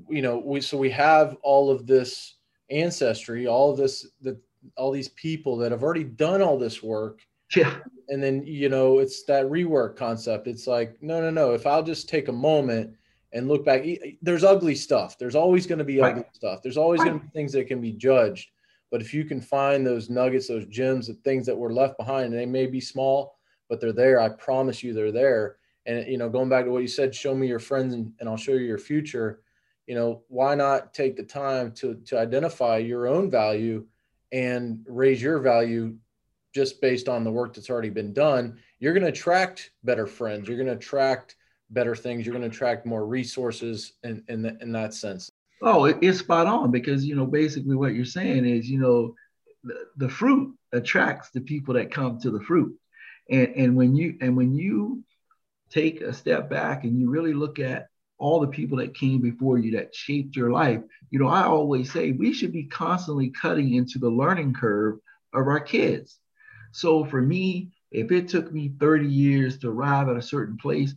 you 0.09 0.23
know, 0.23 0.39
we 0.39 0.61
so 0.61 0.77
we 0.77 0.91
have 0.91 1.37
all 1.43 1.71
of 1.71 1.87
this 1.87 2.35
ancestry, 2.69 3.47
all 3.47 3.71
of 3.71 3.77
this 3.77 4.09
that 4.23 4.39
all 4.77 4.91
these 4.91 5.09
people 5.09 5.57
that 5.59 5.73
have 5.73 5.83
already 5.83 6.05
done 6.05 6.43
all 6.43 6.59
this 6.59 6.83
work. 6.83 7.21
Yeah. 7.55 7.77
And 8.09 8.23
then 8.23 8.45
you 8.47 8.69
know, 8.69 8.99
it's 8.99 9.25
that 9.25 9.47
rework 9.47 9.97
concept. 9.97 10.47
It's 10.47 10.67
like, 10.67 10.97
no, 11.01 11.21
no, 11.21 11.31
no. 11.31 11.53
If 11.53 11.67
I'll 11.67 11.83
just 11.83 12.09
take 12.09 12.29
a 12.29 12.33
moment 12.33 12.95
and 13.33 13.49
look 13.49 13.65
back, 13.65 13.85
there's 14.23 14.45
ugly 14.45 14.75
stuff. 14.75 15.17
There's 15.19 15.37
always 15.37 15.67
going 15.67 15.79
to 15.79 15.85
be 15.85 16.01
ugly 16.01 16.23
right. 16.23 16.35
stuff. 16.35 16.61
There's 16.63 16.77
always 16.77 17.01
right. 17.01 17.09
going 17.09 17.21
to 17.21 17.25
be 17.27 17.31
things 17.33 17.53
that 17.53 17.69
can 17.69 17.81
be 17.81 17.93
judged 17.93 18.51
but 18.91 19.01
if 19.01 19.15
you 19.15 19.25
can 19.25 19.41
find 19.41 19.87
those 19.87 20.11
nuggets, 20.11 20.49
those 20.49 20.67
gems, 20.67 21.07
the 21.07 21.15
things 21.15 21.47
that 21.47 21.57
were 21.57 21.73
left 21.73 21.97
behind, 21.97 22.27
and 22.27 22.35
they 22.35 22.47
may 22.47 22.67
be 22.67 22.81
small, 22.81 23.39
but 23.69 23.81
they're 23.81 23.93
there. 23.93 24.21
I 24.21 24.31
promise 24.31 24.83
you, 24.83 24.93
they're 24.93 25.13
there. 25.13 25.57
And 25.87 26.07
you 26.09 26.19
know, 26.19 26.29
going 26.29 26.49
back 26.49 26.65
to 26.65 26.71
what 26.71 26.83
you 26.83 26.89
said, 26.89 27.15
show 27.15 27.35
me 27.35 27.47
your 27.47 27.61
friends, 27.61 27.95
and, 27.95 28.13
and 28.19 28.29
I'll 28.29 28.37
show 28.37 28.53
you 28.53 28.67
your 28.67 28.79
future. 28.79 29.43
you 29.87 29.95
know, 29.95 30.23
why 30.29 30.55
not 30.55 30.93
take 30.93 31.17
the 31.17 31.23
time 31.23 31.73
to 31.73 31.95
to 32.07 32.19
identify 32.19 32.79
your 32.79 33.07
own 33.07 33.31
value 33.31 33.87
and 34.33 34.85
raise 34.87 35.23
your 35.23 35.39
value 35.39 35.97
just 36.55 36.81
based 36.81 37.09
on 37.09 37.25
the 37.25 37.31
work 37.31 37.55
that's 37.55 37.71
already 37.71 37.91
been 37.91 38.13
done? 38.13 38.59
You're 38.79 38.93
going 38.93 39.05
to 39.05 39.11
attract 39.11 39.71
better 39.85 40.07
friends. 40.07 40.49
You're 40.49 40.57
going 40.57 40.67
to 40.69 40.75
attract 40.75 41.37
better 41.71 41.95
things. 41.95 42.27
You're 42.27 42.35
going 42.35 42.49
to 42.49 42.55
attract 42.55 42.87
more 42.87 43.07
resources 43.07 43.93
in 44.03 44.23
in, 44.29 44.43
the, 44.43 44.59
in 44.61 44.73
that 44.73 44.95
sense. 44.95 45.31
Oh, 45.63 45.85
it's 45.85 46.19
spot 46.19 46.47
on 46.47 46.71
because 46.71 47.05
you 47.05 47.15
know 47.15 47.27
basically 47.27 47.77
what 47.77 47.95
you're 47.95 48.05
saying 48.05 48.47
is 48.47 48.69
you 48.69 48.79
know 48.79 49.15
the, 49.63 49.75
the 49.97 50.09
fruit 50.09 50.57
attracts 50.73 51.31
the 51.31 51.41
people 51.41 51.75
that 51.75 51.93
come 51.93 52.19
to 52.21 52.31
the 52.31 52.41
fruit, 52.41 52.75
and 53.29 53.49
and 53.55 53.77
when 53.77 53.95
you 53.95 54.17
and 54.21 54.37
when 54.37 54.55
you 54.55 55.05
take 55.69 56.01
a 56.01 56.13
step 56.13 56.49
back 56.49 56.85
and 56.85 56.99
you 56.99 57.11
really 57.11 57.35
look 57.35 57.59
at 57.59 57.89
all 58.19 58.41
the 58.41 58.49
people 58.49 58.79
that 58.79 58.95
came 58.95 59.21
before 59.21 59.59
you 59.59 59.73
that 59.73 59.95
shaped 59.95 60.35
your 60.35 60.51
life, 60.51 60.81
you 61.11 61.19
know 61.19 61.29
I 61.29 61.45
always 61.45 61.93
say 61.93 62.13
we 62.13 62.33
should 62.33 62.53
be 62.53 62.65
constantly 62.65 63.31
cutting 63.31 63.75
into 63.75 63.99
the 63.99 64.11
learning 64.11 64.55
curve 64.55 64.99
of 65.35 65.47
our 65.47 65.61
kids. 65.61 66.19
So 66.73 67.05
for 67.05 67.21
me, 67.21 67.73
if 67.91 68.13
it 68.13 68.29
took 68.29 68.53
me 68.53 68.73
30 68.79 69.07
years 69.07 69.59
to 69.59 69.71
arrive 69.71 70.09
at 70.09 70.17
a 70.17 70.23
certain 70.23 70.57
place, 70.57 70.95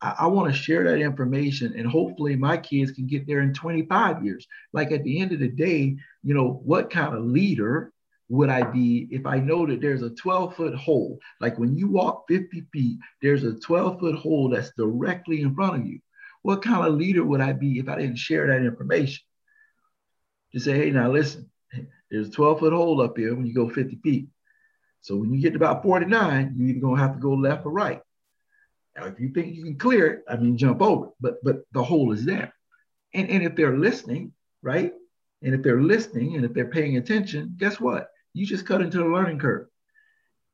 I, 0.00 0.14
I 0.20 0.26
want 0.26 0.52
to 0.52 0.58
share 0.58 0.84
that 0.84 1.00
information 1.00 1.74
and 1.76 1.86
hopefully 1.86 2.36
my 2.36 2.56
kids 2.56 2.92
can 2.92 3.06
get 3.06 3.26
there 3.26 3.40
in 3.40 3.54
25 3.54 4.24
years. 4.24 4.46
Like 4.72 4.92
at 4.92 5.02
the 5.04 5.20
end 5.20 5.32
of 5.32 5.40
the 5.40 5.48
day, 5.48 5.96
you 6.22 6.34
know, 6.34 6.60
what 6.64 6.90
kind 6.90 7.14
of 7.14 7.24
leader 7.24 7.92
would 8.28 8.48
I 8.48 8.62
be 8.62 9.08
if 9.10 9.26
I 9.26 9.38
know 9.38 9.66
that 9.66 9.80
there's 9.80 10.02
a 10.02 10.10
12 10.10 10.56
foot 10.56 10.74
hole? 10.74 11.18
Like 11.40 11.58
when 11.58 11.76
you 11.76 11.88
walk 11.88 12.24
50 12.28 12.66
feet, 12.72 12.98
there's 13.22 13.44
a 13.44 13.54
12 13.54 14.00
foot 14.00 14.16
hole 14.16 14.50
that's 14.50 14.72
directly 14.76 15.40
in 15.40 15.54
front 15.54 15.82
of 15.82 15.86
you. 15.86 16.00
What 16.42 16.62
kind 16.62 16.86
of 16.86 16.94
leader 16.94 17.24
would 17.24 17.40
I 17.40 17.52
be 17.52 17.78
if 17.78 17.88
I 17.88 17.96
didn't 17.96 18.18
share 18.18 18.46
that 18.48 18.66
information? 18.66 19.24
To 20.52 20.60
say, 20.60 20.76
hey, 20.76 20.90
now 20.90 21.10
listen, 21.10 21.50
there's 22.10 22.28
a 22.28 22.32
12 22.32 22.60
foot 22.60 22.72
hole 22.72 23.00
up 23.00 23.16
here 23.16 23.34
when 23.34 23.46
you 23.46 23.54
go 23.54 23.68
50 23.68 23.98
feet. 24.04 24.28
So 25.04 25.16
when 25.16 25.34
you 25.34 25.40
get 25.42 25.50
to 25.50 25.56
about 25.56 25.82
49, 25.82 26.54
you're 26.56 26.68
either 26.68 26.80
gonna 26.80 26.98
have 26.98 27.12
to 27.12 27.20
go 27.20 27.34
left 27.34 27.66
or 27.66 27.72
right. 27.72 28.00
Now, 28.96 29.04
if 29.04 29.20
you 29.20 29.28
think 29.28 29.54
you 29.54 29.62
can 29.62 29.76
clear 29.76 30.06
it, 30.06 30.24
I 30.26 30.36
mean, 30.36 30.56
jump 30.56 30.80
over. 30.80 31.10
But 31.20 31.44
but 31.44 31.56
the 31.72 31.84
hole 31.84 32.12
is 32.12 32.24
there, 32.24 32.54
and 33.12 33.28
and 33.28 33.42
if 33.42 33.54
they're 33.54 33.76
listening, 33.76 34.32
right, 34.62 34.94
and 35.42 35.54
if 35.54 35.62
they're 35.62 35.82
listening 35.82 36.36
and 36.36 36.44
if 36.46 36.54
they're 36.54 36.70
paying 36.70 36.96
attention, 36.96 37.54
guess 37.58 37.78
what? 37.78 38.08
You 38.32 38.46
just 38.46 38.64
cut 38.64 38.80
into 38.80 38.96
the 38.96 39.04
learning 39.04 39.40
curve. 39.40 39.66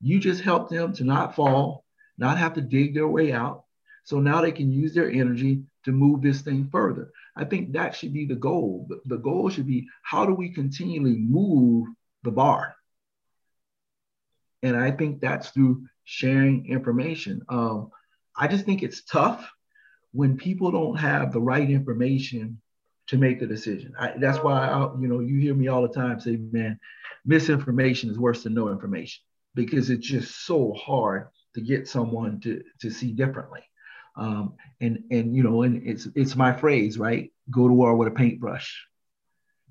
You 0.01 0.19
just 0.19 0.41
help 0.41 0.69
them 0.69 0.95
to 0.95 1.05
not 1.05 1.37
fall, 1.37 1.85
not 2.19 2.37
have 2.37 2.55
to 2.55 2.61
dig 2.61 2.93
their 2.93 3.07
way 3.07 3.33
out. 3.33 3.63
So 4.03 4.19
now 4.19 4.41
they 4.41 4.51
can 4.51 4.73
use 4.73 4.93
their 4.95 5.13
energy 5.13 5.63
to 5.85 5.93
move 5.93 6.23
this 6.23 6.41
thing 6.41 6.69
further. 6.73 7.13
I 7.37 7.45
think 7.45 7.71
that 7.75 7.95
should 7.95 8.13
be 8.13 8.27
the 8.27 8.35
goal. 8.35 8.89
The 9.05 9.19
goal 9.19 9.49
should 9.49 9.69
be 9.69 9.87
how 10.03 10.27
do 10.27 10.35
we 10.35 10.49
continually 10.49 11.19
move 11.19 11.87
the 12.25 12.33
bar? 12.33 12.75
And 14.63 14.77
I 14.77 14.91
think 14.91 15.21
that's 15.21 15.51
through 15.51 15.87
sharing 16.05 16.67
information. 16.67 17.43
Um, 17.49 17.91
I 18.37 18.49
just 18.49 18.65
think 18.65 18.83
it's 18.83 19.05
tough 19.05 19.51
when 20.13 20.37
people 20.37 20.71
don't 20.71 20.97
have 20.97 21.33
the 21.33 21.41
right 21.41 21.69
information 21.69 22.61
to 23.07 23.19
make 23.19 23.41
the 23.41 23.47
decision. 23.47 23.93
I, 23.99 24.15
that's 24.19 24.39
why 24.39 24.69
I, 24.69 24.81
you 25.01 25.09
know 25.09 25.21
you 25.21 25.39
hear 25.39 25.55
me 25.55 25.69
all 25.69 25.83
the 25.83 25.89
time 25.89 26.21
say, 26.21 26.37
"Man, 26.37 26.79
misinformation 27.25 28.11
is 28.11 28.19
worse 28.19 28.43
than 28.45 28.55
no 28.55 28.69
information," 28.69 29.23
because 29.55 29.91
it's 29.91 30.07
just 30.07 30.47
so 30.47 30.73
hard 30.75 31.29
to 31.55 31.61
get 31.61 31.89
someone 31.89 32.41
to 32.41 32.63
to 32.81 32.91
see 32.91 33.13
differently. 33.13 33.63
Um, 34.17 34.55
and 34.81 35.03
and 35.11 35.35
you 35.35 35.43
know, 35.43 35.63
and 35.63 35.83
it's 35.87 36.07
it's 36.15 36.37
my 36.37 36.53
phrase, 36.53 36.99
right? 36.99 37.33
Go 37.51 37.67
to 37.67 37.75
war 37.75 37.97
with 37.97 38.09
a 38.09 38.13
paintbrush. 38.13 38.87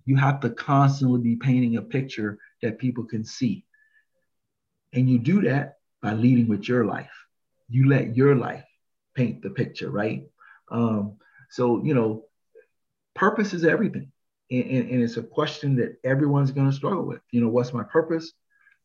You 0.06 0.16
have 0.18 0.40
to 0.42 0.50
constantly 0.50 1.22
be 1.22 1.36
painting 1.36 1.78
a 1.78 1.82
picture 1.82 2.40
that 2.62 2.80
people 2.80 3.06
can 3.06 3.24
see, 3.24 3.64
and 4.94 5.10
you 5.10 5.20
do 5.20 5.42
that 5.42 5.78
by 6.02 6.14
leading 6.14 6.48
with 6.48 6.68
your 6.68 6.86
life 6.86 7.10
you 7.70 7.88
let 7.88 8.18
your 8.18 8.36
life 8.36 8.66
paint 9.16 9.42
the 9.42 9.50
picture, 9.50 9.90
right? 9.90 10.24
Um, 10.72 11.18
so, 11.50 11.84
you 11.84 11.94
know, 11.94 12.26
purpose 13.16 13.54
is 13.54 13.64
everything. 13.64 14.12
And, 14.52 14.64
and, 14.64 14.90
and 14.90 15.04
it's 15.04 15.18
a 15.18 15.24
question 15.24 15.76
that 15.78 15.98
everyone's 16.04 16.52
going 16.52 16.70
to 16.70 16.76
struggle 16.76 17.04
with. 17.04 17.22
You 17.32 17.42
know, 17.42 17.50
what's 17.50 17.74
my 17.74 17.84
purpose? 17.84 18.32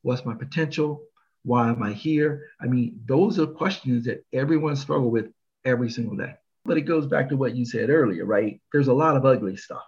What's 0.02 0.24
my 0.24 0.34
potential? 0.34 1.02
Why 1.44 1.70
am 1.70 1.82
I 1.82 1.92
here? 1.92 2.48
I 2.60 2.66
mean, 2.66 3.00
those 3.06 3.38
are 3.38 3.46
questions 3.46 4.04
that 4.04 4.24
everyone 4.32 4.76
struggles 4.76 5.12
with 5.12 5.26
every 5.64 5.90
single 5.90 6.16
day. 6.16 6.34
But 6.66 6.76
it 6.78 6.82
goes 6.82 7.06
back 7.06 7.28
to 7.30 7.36
what 7.36 7.54
you 7.54 7.64
said 7.64 7.90
earlier, 7.90 8.24
right? 8.24 8.60
There's 8.72 8.88
a 8.88 8.94
lot 8.94 9.16
of 9.16 9.26
ugly 9.26 9.56
stuff. 9.56 9.82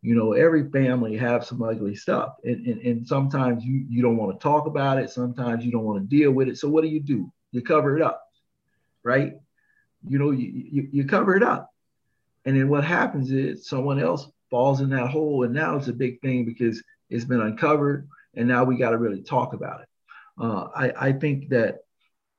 You 0.00 0.14
know, 0.14 0.32
every 0.32 0.70
family 0.70 1.16
have 1.16 1.44
some 1.44 1.62
ugly 1.62 1.96
stuff. 1.96 2.34
And, 2.44 2.66
and, 2.66 2.80
and 2.82 3.06
sometimes 3.06 3.64
you, 3.64 3.84
you 3.88 4.00
don't 4.00 4.16
want 4.16 4.38
to 4.38 4.42
talk 4.42 4.66
about 4.66 4.98
it. 4.98 5.10
Sometimes 5.10 5.64
you 5.64 5.72
don't 5.72 5.84
want 5.84 5.98
to 5.98 6.16
deal 6.16 6.30
with 6.30 6.48
it. 6.48 6.56
So 6.58 6.68
what 6.68 6.82
do 6.82 6.88
you 6.88 7.00
do? 7.00 7.32
you 7.52 7.62
cover 7.62 7.96
it 7.96 8.02
up, 8.02 8.22
right? 9.02 9.34
You 10.06 10.18
know, 10.18 10.30
you, 10.30 10.46
you, 10.70 10.88
you 10.92 11.04
cover 11.04 11.36
it 11.36 11.42
up. 11.42 11.72
And 12.44 12.56
then 12.56 12.68
what 12.68 12.84
happens 12.84 13.30
is 13.32 13.66
someone 13.66 14.00
else 14.00 14.28
falls 14.50 14.80
in 14.80 14.90
that 14.90 15.10
hole. 15.10 15.44
And 15.44 15.54
now 15.54 15.76
it's 15.76 15.88
a 15.88 15.92
big 15.92 16.20
thing 16.20 16.44
because 16.44 16.82
it's 17.10 17.24
been 17.24 17.40
uncovered. 17.40 18.08
And 18.34 18.48
now 18.48 18.64
we 18.64 18.76
got 18.76 18.90
to 18.90 18.98
really 18.98 19.22
talk 19.22 19.54
about 19.54 19.82
it. 19.82 19.88
Uh, 20.40 20.68
I, 20.74 21.08
I 21.08 21.12
think 21.12 21.48
that 21.48 21.78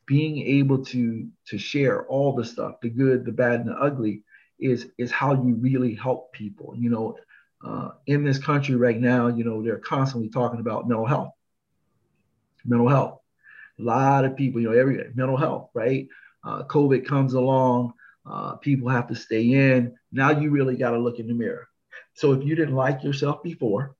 being 0.06 0.39
able 0.39 0.84
to 0.86 1.28
to 1.48 1.58
share 1.58 2.08
all 2.08 2.34
the 2.34 2.46
stuff, 2.46 2.80
the 2.82 2.89
good, 2.89 3.25
the 3.25 3.32
bad, 3.32 3.60
and 3.60 3.70
the 3.70 3.75
ugly, 3.75 4.24
is 4.58 4.88
is 4.98 5.12
how 5.12 5.34
you 5.34 5.56
really 5.56 5.94
help 5.96 6.32
people. 6.32 6.74
You 6.78 6.89
know, 6.89 7.18
uh, 7.63 7.89
in 8.08 8.24
this 8.24 8.38
country 8.38 8.75
right 8.75 9.00
now, 9.00 9.28
you 9.28 9.44
know, 9.44 9.62
they're 9.62 9.80
constantly 9.80 10.30
talking 10.30 10.60
about 10.60 10.88
mental 10.88 11.06
health. 11.06 11.34
Mental 12.66 12.89
health 12.89 13.20
a 13.80 13.84
lot 13.84 14.25
of 14.25 14.36
people, 14.36 14.62
you 14.62 14.70
know, 14.70 14.78
every 14.78 15.04
mental 15.16 15.38
health, 15.38 15.70
right? 15.74 16.08
Uh, 16.44 16.63
COVID 16.63 17.06
comes 17.06 17.34
along, 17.34 17.94
uh, 18.25 18.56
people 18.56 18.89
have 18.89 19.08
to 19.08 19.16
stay 19.16 19.54
in. 19.54 19.96
Now 20.12 20.32
you 20.32 20.50
really 20.50 20.75
got 20.75 20.92
to 20.92 21.00
look 21.00 21.20
in 21.20 21.28
the 21.28 21.34
mirror. 21.34 21.68
So 22.13 22.34
if 22.34 22.44
you 22.44 22.56
didn't 22.56 22.75
like 22.75 23.04
yourself 23.04 23.42
before, 23.44 23.96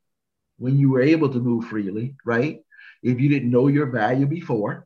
when 0.58 0.78
you 0.78 0.90
were 0.90 1.02
able 1.02 1.30
to 1.30 1.40
move 1.40 1.66
freely, 1.66 2.16
right? 2.26 2.62
If 3.02 3.20
you 3.20 3.30
didn't 3.30 3.52
know 3.52 3.68
your 3.68 3.86
value 3.86 4.26
before, 4.26 4.86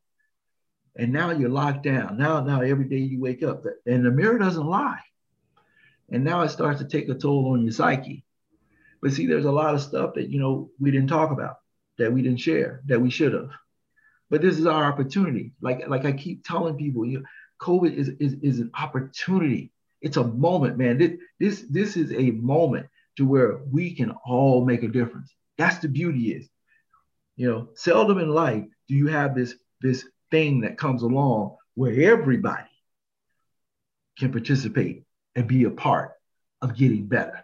and 0.95 1.11
now 1.11 1.31
you're 1.31 1.49
locked 1.49 1.83
down. 1.83 2.17
Now, 2.17 2.41
now 2.41 2.61
every 2.61 2.85
day 2.85 2.97
you 2.97 3.19
wake 3.19 3.41
up, 3.41 3.63
and 3.87 4.05
the 4.05 4.11
mirror 4.11 4.37
doesn't 4.37 4.67
lie. 4.67 5.01
And 6.11 6.23
now 6.23 6.41
it 6.41 6.49
starts 6.49 6.79
to 6.79 6.87
take 6.87 7.09
a 7.09 7.15
toll 7.15 7.53
on 7.53 7.63
your 7.63 7.71
psyche. 7.71 8.23
But 9.03 9.11
see, 9.11 9.27
there's 9.27 9.43
a 9.43 9.51
lot 9.51 9.75
of 9.75 9.81
stuff 9.81 10.13
that 10.13 10.29
you 10.29 10.39
know 10.39 10.71
we 10.79 10.89
didn't 10.89 11.09
talk 11.09 11.31
about, 11.31 11.57
that 11.97 12.13
we 12.13 12.21
didn't 12.21 12.39
share, 12.39 12.81
that 12.85 13.01
we 13.01 13.09
should 13.09 13.33
have. 13.33 13.49
But 14.29 14.41
this 14.41 14.57
is 14.57 14.65
our 14.65 14.85
opportunity. 14.85 15.51
Like, 15.61 15.89
like 15.89 16.05
I 16.05 16.13
keep 16.13 16.45
telling 16.45 16.77
people, 16.77 17.05
you 17.05 17.19
know, 17.19 17.25
COVID 17.61 17.93
is, 17.93 18.07
is, 18.19 18.35
is 18.41 18.59
an 18.59 18.71
opportunity. 18.79 19.73
It's 20.01 20.15
a 20.15 20.23
moment, 20.23 20.77
man. 20.77 20.97
This, 20.97 21.11
this, 21.37 21.65
this 21.69 21.97
is 21.97 22.13
a 22.13 22.31
moment 22.31 22.87
to 23.17 23.27
where 23.27 23.59
we 23.69 23.93
can 23.93 24.11
all 24.25 24.63
make 24.63 24.83
a 24.83 24.87
difference. 24.87 25.31
That's 25.57 25.79
the 25.79 25.89
beauty 25.89 26.31
is. 26.31 26.47
You 27.35 27.51
know, 27.51 27.69
seldom 27.75 28.19
in 28.19 28.29
life 28.29 28.63
do 28.87 28.95
you 28.95 29.07
have 29.07 29.35
this, 29.35 29.53
this 29.81 30.07
thing 30.31 30.61
that 30.61 30.77
comes 30.77 31.03
along 31.03 31.57
where 31.75 32.11
everybody 32.11 32.69
can 34.17 34.31
participate 34.31 35.03
and 35.35 35.45
be 35.45 35.65
a 35.65 35.69
part 35.69 36.13
of 36.61 36.77
getting 36.77 37.05
better. 37.05 37.42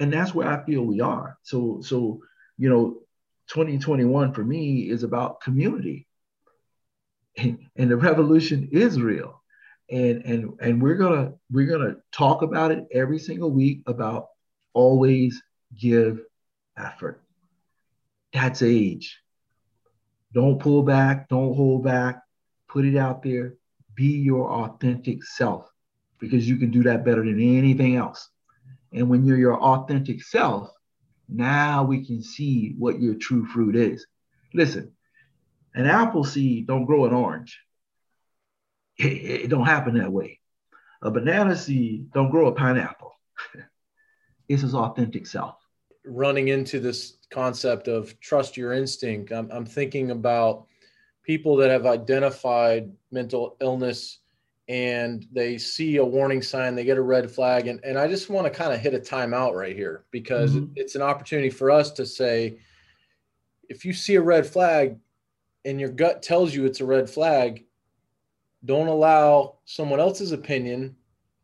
And 0.00 0.12
that's 0.12 0.34
where 0.34 0.48
I 0.48 0.64
feel 0.64 0.82
we 0.82 1.00
are. 1.00 1.38
So, 1.42 1.80
so, 1.82 2.20
you 2.56 2.68
know, 2.68 3.00
2021 3.48 4.32
for 4.32 4.44
me 4.44 4.88
is 4.88 5.02
about 5.02 5.40
community. 5.40 6.06
And, 7.36 7.58
and 7.76 7.90
the 7.90 7.96
revolution 7.96 8.68
is 8.72 9.00
real. 9.00 9.42
And, 9.90 10.22
and, 10.24 10.58
and 10.60 10.82
we're 10.82 10.96
gonna 10.96 11.32
we're 11.50 11.66
gonna 11.66 11.96
talk 12.12 12.42
about 12.42 12.72
it 12.72 12.86
every 12.92 13.18
single 13.18 13.50
week 13.50 13.82
about 13.86 14.26
always 14.74 15.42
give 15.74 16.20
effort. 16.76 17.22
That's 18.32 18.62
age. 18.62 19.18
Don't 20.34 20.60
pull 20.60 20.82
back, 20.82 21.28
don't 21.28 21.54
hold 21.54 21.84
back, 21.84 22.22
put 22.68 22.84
it 22.84 22.96
out 22.96 23.22
there, 23.22 23.54
be 23.94 24.18
your 24.18 24.50
authentic 24.50 25.24
self 25.24 25.70
because 26.18 26.48
you 26.48 26.56
can 26.56 26.70
do 26.70 26.82
that 26.82 27.04
better 27.04 27.24
than 27.24 27.40
anything 27.40 27.96
else. 27.96 28.28
And 28.92 29.08
when 29.08 29.24
you're 29.24 29.38
your 29.38 29.60
authentic 29.60 30.22
self, 30.22 30.70
now 31.28 31.84
we 31.84 32.04
can 32.04 32.22
see 32.22 32.74
what 32.78 33.00
your 33.00 33.14
true 33.14 33.44
fruit 33.46 33.76
is. 33.76 34.06
Listen, 34.54 34.92
an 35.74 35.86
apple 35.86 36.24
seed 36.24 36.66
don't 36.66 36.86
grow 36.86 37.04
an 37.04 37.12
orange. 37.12 37.60
It, 38.96 39.44
it 39.44 39.50
don't 39.50 39.66
happen 39.66 39.98
that 39.98 40.12
way. 40.12 40.40
A 41.02 41.10
banana 41.10 41.54
seed 41.54 42.10
don't 42.12 42.30
grow 42.30 42.48
a 42.48 42.52
pineapple. 42.52 43.12
it's 44.48 44.62
his 44.62 44.74
authentic 44.74 45.26
self. 45.26 45.56
Running 46.04 46.48
into 46.48 46.80
this 46.80 47.18
concept 47.30 47.86
of 47.88 48.18
trust 48.20 48.56
your 48.56 48.72
instinct, 48.72 49.30
I'm, 49.30 49.50
I'm 49.52 49.66
thinking 49.66 50.10
about 50.10 50.66
people 51.22 51.56
that 51.56 51.70
have 51.70 51.84
identified 51.84 52.90
mental 53.10 53.56
illness 53.60 54.20
and 54.68 55.26
they 55.32 55.56
see 55.56 55.96
a 55.96 56.04
warning 56.04 56.42
sign, 56.42 56.74
they 56.74 56.84
get 56.84 56.98
a 56.98 57.02
red 57.02 57.30
flag. 57.30 57.68
And, 57.68 57.80
and 57.84 57.98
I 57.98 58.06
just 58.06 58.28
want 58.28 58.46
to 58.46 58.50
kind 58.50 58.72
of 58.72 58.80
hit 58.80 58.94
a 58.94 58.98
timeout 58.98 59.54
right 59.54 59.74
here 59.74 60.04
because 60.10 60.54
mm-hmm. 60.54 60.72
it's 60.76 60.94
an 60.94 61.02
opportunity 61.02 61.48
for 61.48 61.70
us 61.70 61.90
to 61.92 62.04
say, 62.04 62.58
if 63.68 63.84
you 63.84 63.94
see 63.94 64.16
a 64.16 64.22
red 64.22 64.46
flag 64.46 64.98
and 65.64 65.80
your 65.80 65.88
gut 65.88 66.22
tells 66.22 66.54
you 66.54 66.66
it's 66.66 66.80
a 66.80 66.86
red 66.86 67.08
flag, 67.08 67.64
don't 68.64 68.88
allow 68.88 69.56
someone 69.64 70.00
else's 70.00 70.32
opinion 70.32 70.96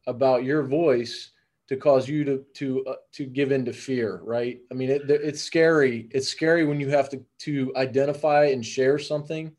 about 0.06 0.44
your 0.44 0.62
voice 0.62 1.30
to 1.66 1.76
cause 1.76 2.06
you 2.06 2.24
to 2.24 2.44
to 2.52 2.84
uh, 2.84 2.94
to 3.12 3.24
give 3.24 3.50
in 3.50 3.64
to 3.64 3.72
fear 3.72 4.20
right 4.22 4.60
i 4.70 4.74
mean 4.74 4.90
it, 4.90 5.08
it's 5.08 5.40
scary 5.40 6.08
it's 6.10 6.28
scary 6.28 6.66
when 6.66 6.78
you 6.78 6.90
have 6.90 7.08
to 7.08 7.24
to 7.38 7.72
identify 7.76 8.46
and 8.46 8.66
share 8.66 8.98
something 8.98 9.50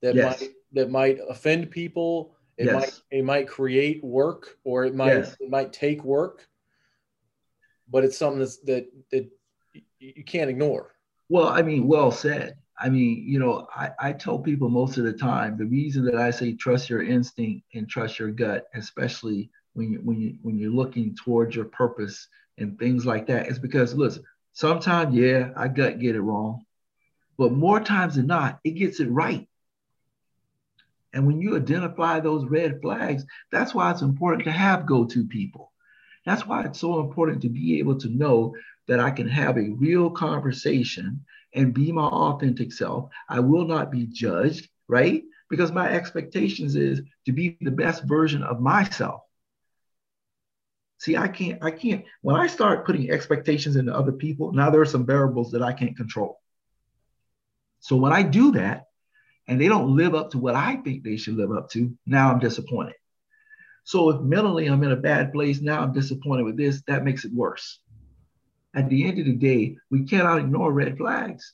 that 0.00 0.14
yes. 0.14 0.40
might 0.40 0.50
that 0.72 0.90
might 0.90 1.18
offend 1.28 1.70
people 1.70 2.34
it 2.60 2.66
yes. 2.66 2.74
might 2.74 3.18
it 3.18 3.24
might 3.24 3.48
create 3.48 4.02
work 4.04 4.58
or 4.64 4.84
it 4.84 4.94
might 4.94 5.08
yes. 5.08 5.36
it 5.40 5.50
might 5.50 5.72
take 5.72 6.04
work 6.04 6.46
but 7.90 8.04
it's 8.04 8.18
something 8.18 8.40
that's 8.40 8.58
that 8.58 8.86
that 9.10 9.28
you 9.98 10.24
can't 10.24 10.50
ignore 10.50 10.92
well 11.28 11.48
i 11.48 11.62
mean 11.62 11.86
well 11.86 12.10
said 12.10 12.56
i 12.78 12.88
mean 12.88 13.24
you 13.26 13.38
know 13.38 13.66
i 13.74 13.90
i 13.98 14.12
tell 14.12 14.38
people 14.38 14.68
most 14.68 14.98
of 14.98 15.04
the 15.04 15.12
time 15.12 15.56
the 15.56 15.66
reason 15.66 16.04
that 16.04 16.16
i 16.16 16.30
say 16.30 16.52
trust 16.52 16.88
your 16.88 17.02
instinct 17.02 17.64
and 17.74 17.88
trust 17.88 18.18
your 18.18 18.30
gut 18.30 18.66
especially 18.74 19.50
when 19.74 19.92
you 19.92 20.00
when 20.04 20.20
you 20.20 20.36
when 20.42 20.58
you're 20.58 20.70
looking 20.70 21.14
towards 21.14 21.54
your 21.54 21.66
purpose 21.66 22.28
and 22.58 22.78
things 22.78 23.06
like 23.06 23.26
that 23.26 23.48
is 23.48 23.58
because 23.58 23.94
listen, 23.94 24.22
sometimes 24.52 25.14
yeah, 25.14 25.50
I 25.56 25.68
gut 25.68 25.98
get 25.98 26.14
it 26.14 26.20
wrong, 26.20 26.64
but 27.38 27.52
more 27.52 27.80
times 27.80 28.16
than 28.16 28.26
not, 28.26 28.60
it 28.64 28.72
gets 28.72 29.00
it 29.00 29.10
right. 29.10 29.48
And 31.12 31.26
when 31.26 31.40
you 31.40 31.56
identify 31.56 32.20
those 32.20 32.44
red 32.44 32.80
flags, 32.80 33.24
that's 33.50 33.74
why 33.74 33.90
it's 33.90 34.02
important 34.02 34.44
to 34.44 34.52
have 34.52 34.86
go-to 34.86 35.26
people. 35.26 35.72
That's 36.24 36.46
why 36.46 36.64
it's 36.64 36.78
so 36.78 37.00
important 37.00 37.42
to 37.42 37.48
be 37.48 37.78
able 37.78 37.98
to 37.98 38.08
know 38.08 38.54
that 38.86 39.00
I 39.00 39.10
can 39.10 39.28
have 39.28 39.56
a 39.56 39.70
real 39.70 40.10
conversation 40.10 41.24
and 41.54 41.74
be 41.74 41.90
my 41.90 42.06
authentic 42.06 42.72
self. 42.72 43.10
I 43.28 43.40
will 43.40 43.66
not 43.66 43.90
be 43.90 44.06
judged, 44.06 44.68
right? 44.86 45.24
Because 45.48 45.72
my 45.72 45.88
expectations 45.88 46.76
is 46.76 47.02
to 47.26 47.32
be 47.32 47.56
the 47.60 47.70
best 47.70 48.04
version 48.04 48.42
of 48.42 48.60
myself. 48.60 49.22
See, 50.98 51.16
I 51.16 51.28
can't, 51.28 51.64
I 51.64 51.70
can't, 51.70 52.04
when 52.20 52.36
I 52.36 52.46
start 52.46 52.84
putting 52.84 53.10
expectations 53.10 53.76
into 53.76 53.94
other 53.94 54.12
people, 54.12 54.52
now 54.52 54.70
there 54.70 54.82
are 54.82 54.86
some 54.86 55.06
variables 55.06 55.50
that 55.52 55.62
I 55.62 55.72
can't 55.72 55.96
control. 55.96 56.40
So 57.80 57.96
when 57.96 58.12
I 58.12 58.22
do 58.22 58.52
that 58.52 58.84
and 59.50 59.60
they 59.60 59.66
don't 59.66 59.96
live 59.96 60.14
up 60.14 60.30
to 60.30 60.38
what 60.38 60.54
I 60.54 60.76
think 60.76 61.02
they 61.02 61.16
should 61.16 61.34
live 61.34 61.50
up 61.50 61.70
to, 61.70 61.92
now 62.06 62.30
I'm 62.30 62.38
disappointed. 62.38 62.94
So 63.82 64.10
if 64.10 64.20
mentally 64.20 64.66
I'm 64.66 64.84
in 64.84 64.92
a 64.92 64.96
bad 64.96 65.32
place, 65.32 65.60
now 65.60 65.82
I'm 65.82 65.92
disappointed 65.92 66.44
with 66.44 66.56
this, 66.56 66.82
that 66.86 67.02
makes 67.02 67.24
it 67.24 67.34
worse. 67.34 67.80
At 68.74 68.88
the 68.88 69.04
end 69.08 69.18
of 69.18 69.26
the 69.26 69.34
day, 69.34 69.76
we 69.90 70.04
cannot 70.04 70.38
ignore 70.38 70.72
red 70.72 70.96
flags. 70.96 71.52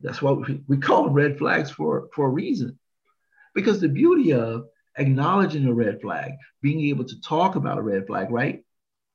That's 0.00 0.22
why 0.22 0.32
we, 0.66 0.78
call 0.78 1.04
them 1.04 1.12
red 1.12 1.36
flags 1.36 1.70
for, 1.70 2.08
for 2.14 2.26
a 2.26 2.30
reason. 2.30 2.78
Because 3.54 3.78
the 3.78 3.90
beauty 3.90 4.32
of 4.32 4.64
acknowledging 4.96 5.66
a 5.66 5.74
red 5.74 6.00
flag, 6.00 6.32
being 6.62 6.80
able 6.88 7.04
to 7.04 7.20
talk 7.20 7.56
about 7.56 7.76
a 7.76 7.82
red 7.82 8.06
flag, 8.06 8.30
right? 8.30 8.64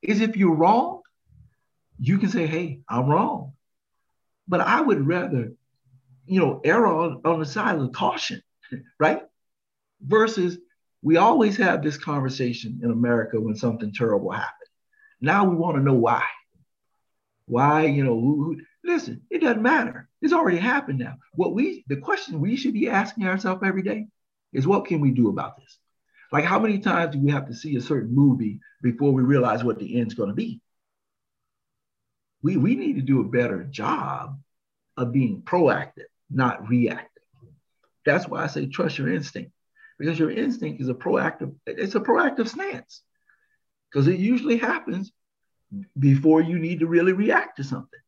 Is 0.03 0.21
if 0.21 0.37
you're 0.37 0.53
wrong, 0.53 1.01
you 1.99 2.19
can 2.19 2.29
say, 2.29 2.45
hey, 2.45 2.81
I'm 2.87 3.07
wrong. 3.07 3.53
But 4.47 4.61
I 4.61 4.81
would 4.81 5.07
rather, 5.07 5.53
you 6.27 6.39
know, 6.39 6.61
err 6.63 6.85
on, 6.87 7.21
on 7.25 7.39
the 7.39 7.45
side 7.45 7.79
of 7.79 7.91
caution, 7.91 8.41
right? 8.99 9.21
Versus 10.01 10.57
we 11.01 11.17
always 11.17 11.57
have 11.57 11.83
this 11.83 11.97
conversation 11.97 12.79
in 12.83 12.91
America 12.91 13.39
when 13.39 13.55
something 13.55 13.93
terrible 13.93 14.31
happens. 14.31 14.69
Now 15.21 15.45
we 15.45 15.55
want 15.55 15.77
to 15.77 15.83
know 15.83 15.93
why. 15.93 16.23
Why, 17.45 17.85
you 17.85 18.03
know, 18.03 18.19
who, 18.19 18.59
listen, 18.83 19.21
it 19.29 19.41
doesn't 19.41 19.61
matter. 19.61 20.09
It's 20.21 20.33
already 20.33 20.57
happened 20.57 20.99
now. 20.99 21.15
What 21.33 21.53
we, 21.53 21.85
the 21.87 21.97
question 21.97 22.41
we 22.41 22.57
should 22.57 22.73
be 22.73 22.89
asking 22.89 23.25
ourselves 23.25 23.61
every 23.63 23.83
day 23.83 24.07
is 24.51 24.67
what 24.67 24.85
can 24.85 24.99
we 24.99 25.11
do 25.11 25.29
about 25.29 25.57
this? 25.57 25.77
Like, 26.31 26.43
how 26.43 26.59
many 26.59 26.79
times 26.79 27.15
do 27.15 27.21
we 27.21 27.31
have 27.31 27.47
to 27.47 27.55
see 27.55 27.77
a 27.77 27.81
certain 27.81 28.13
movie 28.13 28.59
before 28.81 29.13
we 29.13 29.23
realize 29.23 29.63
what 29.63 29.79
the 29.79 29.99
end's 29.99 30.13
going 30.13 30.29
to 30.29 30.35
be? 30.35 30.61
We, 32.41 32.57
we 32.57 32.75
need 32.75 32.95
to 32.95 33.01
do 33.01 33.21
a 33.21 33.29
better 33.29 33.63
job 33.63 34.39
of 34.97 35.13
being 35.13 35.41
proactive, 35.41 36.09
not 36.29 36.67
reactive. 36.67 37.23
That's 38.05 38.27
why 38.27 38.43
I 38.43 38.47
say 38.47 38.67
trust 38.67 38.97
your 38.97 39.11
instinct, 39.11 39.51
because 39.99 40.17
your 40.17 40.31
instinct 40.31 40.81
is 40.81 40.89
a 40.89 40.93
proactive, 40.93 41.53
it's 41.65 41.95
a 41.95 41.99
proactive 41.99 42.47
stance. 42.47 43.01
Because 43.91 44.07
it 44.07 44.19
usually 44.19 44.57
happens 44.57 45.11
before 45.97 46.41
you 46.41 46.59
need 46.59 46.79
to 46.79 46.87
really 46.87 47.13
react 47.13 47.57
to 47.57 47.63
something. 47.63 47.99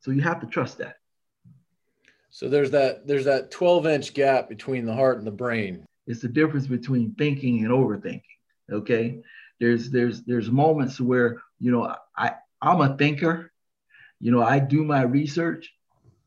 So 0.00 0.10
you 0.10 0.20
have 0.22 0.40
to 0.40 0.46
trust 0.46 0.78
that. 0.78 0.96
So 2.30 2.48
there's 2.48 2.72
that 2.72 3.06
there's 3.06 3.26
that 3.26 3.50
12 3.52 3.86
inch 3.86 4.14
gap 4.14 4.48
between 4.48 4.86
the 4.86 4.94
heart 4.94 5.18
and 5.18 5.26
the 5.26 5.30
brain. 5.30 5.86
It's 6.06 6.20
the 6.20 6.28
difference 6.28 6.66
between 6.66 7.14
thinking 7.14 7.64
and 7.64 7.72
overthinking. 7.72 8.22
Okay. 8.70 9.20
There's 9.60 9.90
there's 9.90 10.22
there's 10.24 10.50
moments 10.50 11.00
where 11.00 11.40
you 11.60 11.70
know 11.70 11.94
I 12.16 12.32
I'm 12.60 12.80
a 12.80 12.96
thinker, 12.96 13.52
you 14.20 14.32
know 14.32 14.42
I 14.42 14.58
do 14.58 14.84
my 14.84 15.02
research, 15.02 15.72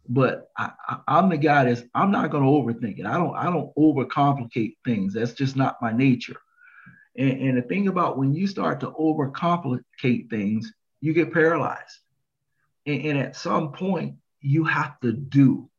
but 0.09 0.49
I, 0.57 0.71
am 1.07 1.29
the 1.29 1.37
guy 1.37 1.65
that's 1.65 1.83
I'm 1.93 2.11
not 2.11 2.31
going 2.31 2.43
to 2.43 2.49
overthink 2.49 2.99
it. 2.99 3.05
I 3.05 3.17
don't 3.17 3.35
I 3.35 3.45
don't 3.45 3.75
overcomplicate 3.75 4.77
things. 4.85 5.13
That's 5.13 5.33
just 5.33 5.55
not 5.55 5.81
my 5.81 5.91
nature. 5.91 6.37
And, 7.17 7.41
and 7.41 7.57
the 7.57 7.61
thing 7.63 7.87
about 7.87 8.17
when 8.17 8.33
you 8.33 8.47
start 8.47 8.79
to 8.81 8.91
overcomplicate 8.91 10.29
things, 10.29 10.71
you 11.01 11.13
get 11.13 11.33
paralyzed. 11.33 11.99
And, 12.85 13.05
and 13.05 13.17
at 13.17 13.35
some 13.35 13.71
point, 13.71 14.15
you 14.39 14.63
have 14.65 14.99
to 15.01 15.11
do. 15.11 15.69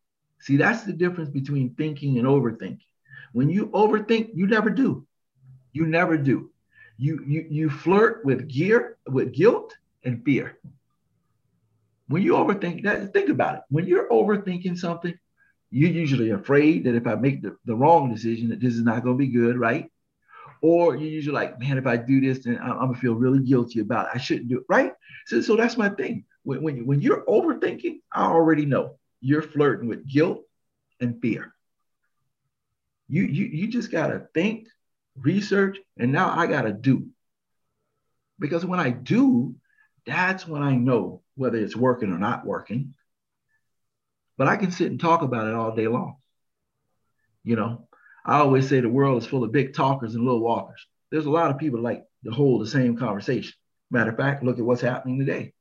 See, 0.40 0.56
that's 0.56 0.84
the 0.84 0.92
difference 0.92 1.30
between 1.30 1.74
thinking 1.74 2.18
and 2.18 2.26
overthinking. 2.26 2.80
When 3.32 3.48
you 3.48 3.68
overthink, 3.68 4.30
you 4.34 4.46
never 4.46 4.70
do. 4.70 5.06
You 5.72 5.86
never 5.86 6.16
do. 6.16 6.50
You 6.96 7.22
you 7.26 7.46
you 7.48 7.70
flirt 7.70 8.24
with 8.24 8.48
gear, 8.48 8.96
with 9.06 9.32
guilt 9.32 9.76
and 10.04 10.24
fear. 10.24 10.58
When 12.08 12.22
you 12.22 12.32
overthink 12.32 12.84
that, 12.84 13.12
think 13.12 13.28
about 13.28 13.56
it. 13.56 13.60
When 13.68 13.86
you're 13.86 14.08
overthinking 14.08 14.78
something, 14.78 15.14
you're 15.70 15.90
usually 15.90 16.30
afraid 16.30 16.84
that 16.84 16.94
if 16.94 17.06
I 17.06 17.14
make 17.14 17.42
the, 17.42 17.56
the 17.66 17.76
wrong 17.76 18.12
decision, 18.12 18.48
that 18.48 18.60
this 18.60 18.74
is 18.74 18.82
not 18.82 19.04
going 19.04 19.18
to 19.18 19.24
be 19.24 19.30
good, 19.30 19.58
right? 19.58 19.90
Or 20.60 20.96
you're 20.96 21.10
usually 21.10 21.34
like, 21.34 21.60
man, 21.60 21.78
if 21.78 21.86
I 21.86 21.96
do 21.96 22.20
this, 22.20 22.44
then 22.44 22.58
I'm, 22.60 22.72
I'm 22.72 22.86
gonna 22.88 22.98
feel 22.98 23.14
really 23.14 23.40
guilty 23.40 23.80
about 23.80 24.06
it. 24.06 24.12
I 24.14 24.18
shouldn't 24.18 24.48
do 24.48 24.58
it, 24.58 24.64
right? 24.68 24.92
So, 25.26 25.40
so 25.40 25.56
that's 25.56 25.76
my 25.76 25.88
thing. 25.90 26.24
When, 26.42 26.62
when, 26.62 26.86
when 26.86 27.00
you're 27.00 27.24
overthinking, 27.26 28.00
I 28.10 28.24
already 28.24 28.66
know 28.66 28.98
you're 29.20 29.42
flirting 29.42 29.88
with 29.88 30.08
guilt 30.08 30.42
and 31.00 31.20
fear. 31.20 31.54
You, 33.08 33.22
you, 33.22 33.46
you 33.46 33.68
just 33.68 33.92
got 33.92 34.08
to 34.08 34.26
think, 34.34 34.66
research, 35.16 35.78
and 35.98 36.12
now 36.12 36.36
I 36.36 36.46
got 36.46 36.62
to 36.62 36.72
do. 36.72 37.08
Because 38.38 38.64
when 38.64 38.80
I 38.80 38.90
do, 38.90 39.54
that's 40.06 40.46
when 40.46 40.62
I 40.62 40.74
know 40.74 41.22
whether 41.38 41.56
it's 41.56 41.76
working 41.76 42.12
or 42.12 42.18
not 42.18 42.44
working. 42.44 42.94
But 44.36 44.48
I 44.48 44.56
can 44.56 44.70
sit 44.70 44.90
and 44.90 45.00
talk 45.00 45.22
about 45.22 45.48
it 45.48 45.54
all 45.54 45.74
day 45.74 45.88
long. 45.88 46.16
You 47.44 47.56
know, 47.56 47.88
I 48.26 48.38
always 48.38 48.68
say 48.68 48.80
the 48.80 48.88
world 48.88 49.22
is 49.22 49.28
full 49.28 49.44
of 49.44 49.52
big 49.52 49.74
talkers 49.74 50.14
and 50.14 50.24
little 50.24 50.40
walkers. 50.42 50.86
There's 51.10 51.26
a 51.26 51.30
lot 51.30 51.50
of 51.50 51.58
people 51.58 51.80
like 51.80 52.04
to 52.24 52.30
hold 52.30 52.60
the 52.60 52.66
same 52.66 52.96
conversation. 52.96 53.54
Matter 53.90 54.10
of 54.10 54.16
fact, 54.16 54.42
look 54.42 54.58
at 54.58 54.64
what's 54.64 54.82
happening 54.82 55.18
today. 55.18 55.54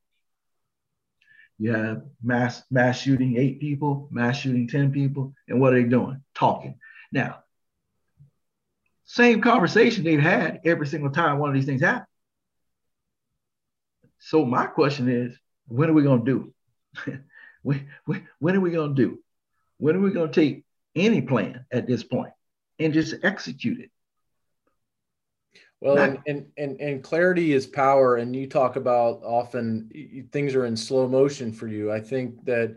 You 1.59 1.73
have 1.73 2.03
mass 2.21 2.61
mass 2.69 2.99
shooting 2.99 3.37
eight 3.37 3.59
people, 3.59 4.09
mass 4.11 4.37
shooting 4.37 4.67
10 4.67 4.91
people. 4.91 5.33
And 5.47 5.59
what 5.59 5.73
are 5.73 5.81
they 5.81 5.87
doing? 5.87 6.21
Talking. 6.35 6.77
Now, 7.11 7.39
same 9.05 9.41
conversation 9.41 10.03
they've 10.03 10.19
had 10.19 10.61
every 10.65 10.85
single 10.85 11.11
time 11.11 11.39
one 11.39 11.49
of 11.49 11.55
these 11.55 11.65
things 11.65 11.81
happen. 11.81 12.05
So 14.19 14.45
my 14.45 14.65
question 14.65 15.09
is, 15.09 15.37
when 15.67 15.89
are 15.89 15.93
we 15.93 16.03
going 16.03 16.25
to 16.25 16.31
do? 16.31 17.19
when, 17.63 17.87
when, 18.05 18.27
when 18.39 18.55
are 18.55 18.61
we 18.61 18.71
going 18.71 18.95
to 18.95 19.01
do? 19.01 19.19
When 19.77 19.95
are 19.95 19.99
we 19.99 20.11
going 20.11 20.31
to 20.31 20.41
take 20.41 20.63
any 20.95 21.21
plan 21.21 21.65
at 21.71 21.87
this 21.87 22.03
point 22.03 22.33
and 22.79 22.93
just 22.93 23.15
execute 23.23 23.79
it? 23.79 23.91
Well, 25.79 25.97
and, 25.97 26.19
and, 26.25 26.47
and 26.57 26.81
and 26.81 27.03
clarity 27.03 27.53
is 27.53 27.67
power, 27.67 28.15
and 28.15 28.35
you 28.35 28.47
talk 28.47 28.77
about 28.77 29.21
often 29.23 30.27
things 30.31 30.55
are 30.55 30.65
in 30.65 30.75
slow 30.75 31.07
motion 31.07 31.53
for 31.53 31.67
you. 31.67 31.91
I 31.91 31.99
think 31.99 32.43
that 32.45 32.75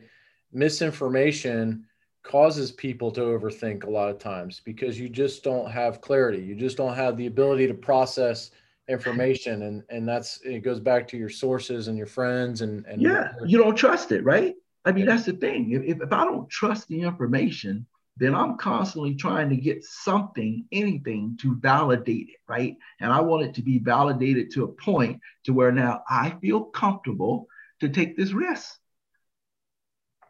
misinformation 0.53 1.87
causes 2.23 2.71
people 2.71 3.11
to 3.13 3.23
overthink 3.23 3.85
a 3.85 3.91
lot 3.91 4.11
of 4.11 4.19
times 4.19 4.61
because 4.63 5.01
you 5.01 5.09
just 5.09 5.43
don't 5.43 5.71
have 5.71 6.03
clarity. 6.03 6.43
You 6.43 6.55
just 6.55 6.77
don't 6.77 6.95
have 6.95 7.17
the 7.17 7.27
ability 7.27 7.67
to 7.69 7.75
process 7.75 8.51
information, 8.91 9.63
and 9.63 9.83
and 9.89 10.09
that's 10.09 10.41
it 10.43 10.61
goes 10.61 10.81
back 10.81 11.09
to 11.09 11.17
your 11.17 11.31
sources 11.31 11.89
and 11.89 11.97
your 11.97 12.07
friends 12.07 12.61
and 12.61 12.85
and 12.87 13.01
yeah, 13.01 13.33
you 13.47 13.57
don't 13.59 13.77
trust 13.77 14.13
it, 14.13 14.25
right? 14.25 14.55
I 14.85 14.93
mean, 14.93 15.07
yeah. 15.07 15.15
that's 15.15 15.27
the 15.27 15.33
thing. 15.35 15.73
If, 15.73 16.01
if 16.03 16.13
I 16.13 16.25
don't 16.25 16.49
trust 16.49 16.89
the 16.89 17.03
information, 17.03 17.87
then 18.17 18.35
I'm 18.35 18.57
constantly 18.57 19.15
trying 19.15 19.51
to 19.51 19.57
get 19.57 19.85
something, 19.85 20.67
anything 20.73 21.39
to 21.43 21.57
validate 21.57 22.29
it, 22.29 22.37
right? 22.49 22.77
And 23.01 23.13
I 23.13 23.21
want 23.21 23.45
it 23.45 23.55
to 23.55 23.63
be 23.63 23.79
validated 23.79 24.51
to 24.53 24.65
a 24.65 24.69
point 24.69 25.21
to 25.45 25.53
where 25.53 25.73
now 25.73 26.03
I 26.09 26.37
feel 26.41 26.65
comfortable 26.65 27.47
to 27.81 27.89
take 27.89 28.17
this 28.17 28.33
risk. 28.33 28.79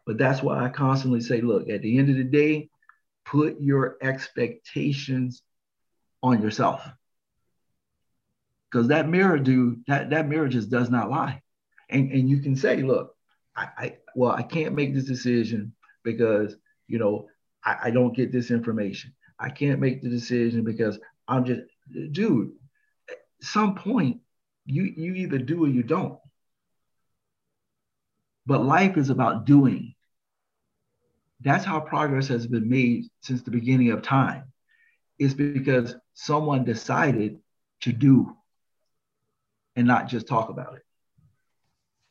But 0.05 0.17
that's 0.17 0.41
why 0.41 0.63
I 0.63 0.69
constantly 0.69 1.21
say, 1.21 1.41
look, 1.41 1.69
at 1.69 1.81
the 1.81 1.97
end 1.97 2.09
of 2.09 2.15
the 2.15 2.23
day, 2.23 2.69
put 3.25 3.59
your 3.59 3.97
expectations 4.01 5.41
on 6.23 6.41
yourself. 6.41 6.81
Because 8.71 8.87
that 8.87 9.09
mirror, 9.09 9.37
dude, 9.37 9.83
that, 9.87 10.11
that 10.11 10.27
mirror 10.27 10.47
just 10.47 10.69
does 10.69 10.89
not 10.89 11.09
lie. 11.09 11.41
And, 11.89 12.11
and 12.11 12.29
you 12.29 12.39
can 12.39 12.55
say, 12.55 12.83
look, 12.83 13.15
I, 13.55 13.67
I 13.77 13.97
well, 14.15 14.31
I 14.31 14.43
can't 14.43 14.75
make 14.75 14.93
this 14.93 15.03
decision 15.03 15.73
because, 16.03 16.55
you 16.87 16.97
know, 16.97 17.27
I, 17.63 17.77
I 17.83 17.91
don't 17.91 18.15
get 18.15 18.31
this 18.31 18.49
information. 18.49 19.13
I 19.37 19.49
can't 19.49 19.79
make 19.79 20.01
the 20.01 20.09
decision 20.09 20.63
because 20.63 20.99
I'm 21.27 21.45
just, 21.45 21.61
dude, 22.11 22.51
at 23.09 23.17
some 23.41 23.75
point, 23.75 24.21
you, 24.65 24.83
you 24.83 25.15
either 25.15 25.37
do 25.37 25.65
or 25.65 25.67
you 25.67 25.83
don't. 25.83 26.19
But 28.45 28.63
life 28.63 28.97
is 28.97 29.09
about 29.09 29.45
doing. 29.45 29.95
That's 31.41 31.65
how 31.65 31.79
progress 31.79 32.27
has 32.29 32.47
been 32.47 32.69
made 32.69 33.05
since 33.21 33.41
the 33.41 33.51
beginning 33.51 33.91
of 33.91 34.01
time. 34.01 34.45
It's 35.19 35.33
because 35.33 35.95
someone 36.13 36.63
decided 36.63 37.39
to 37.81 37.91
do 37.91 38.35
and 39.75 39.87
not 39.87 40.07
just 40.07 40.27
talk 40.27 40.49
about 40.49 40.75
it. 40.75 40.83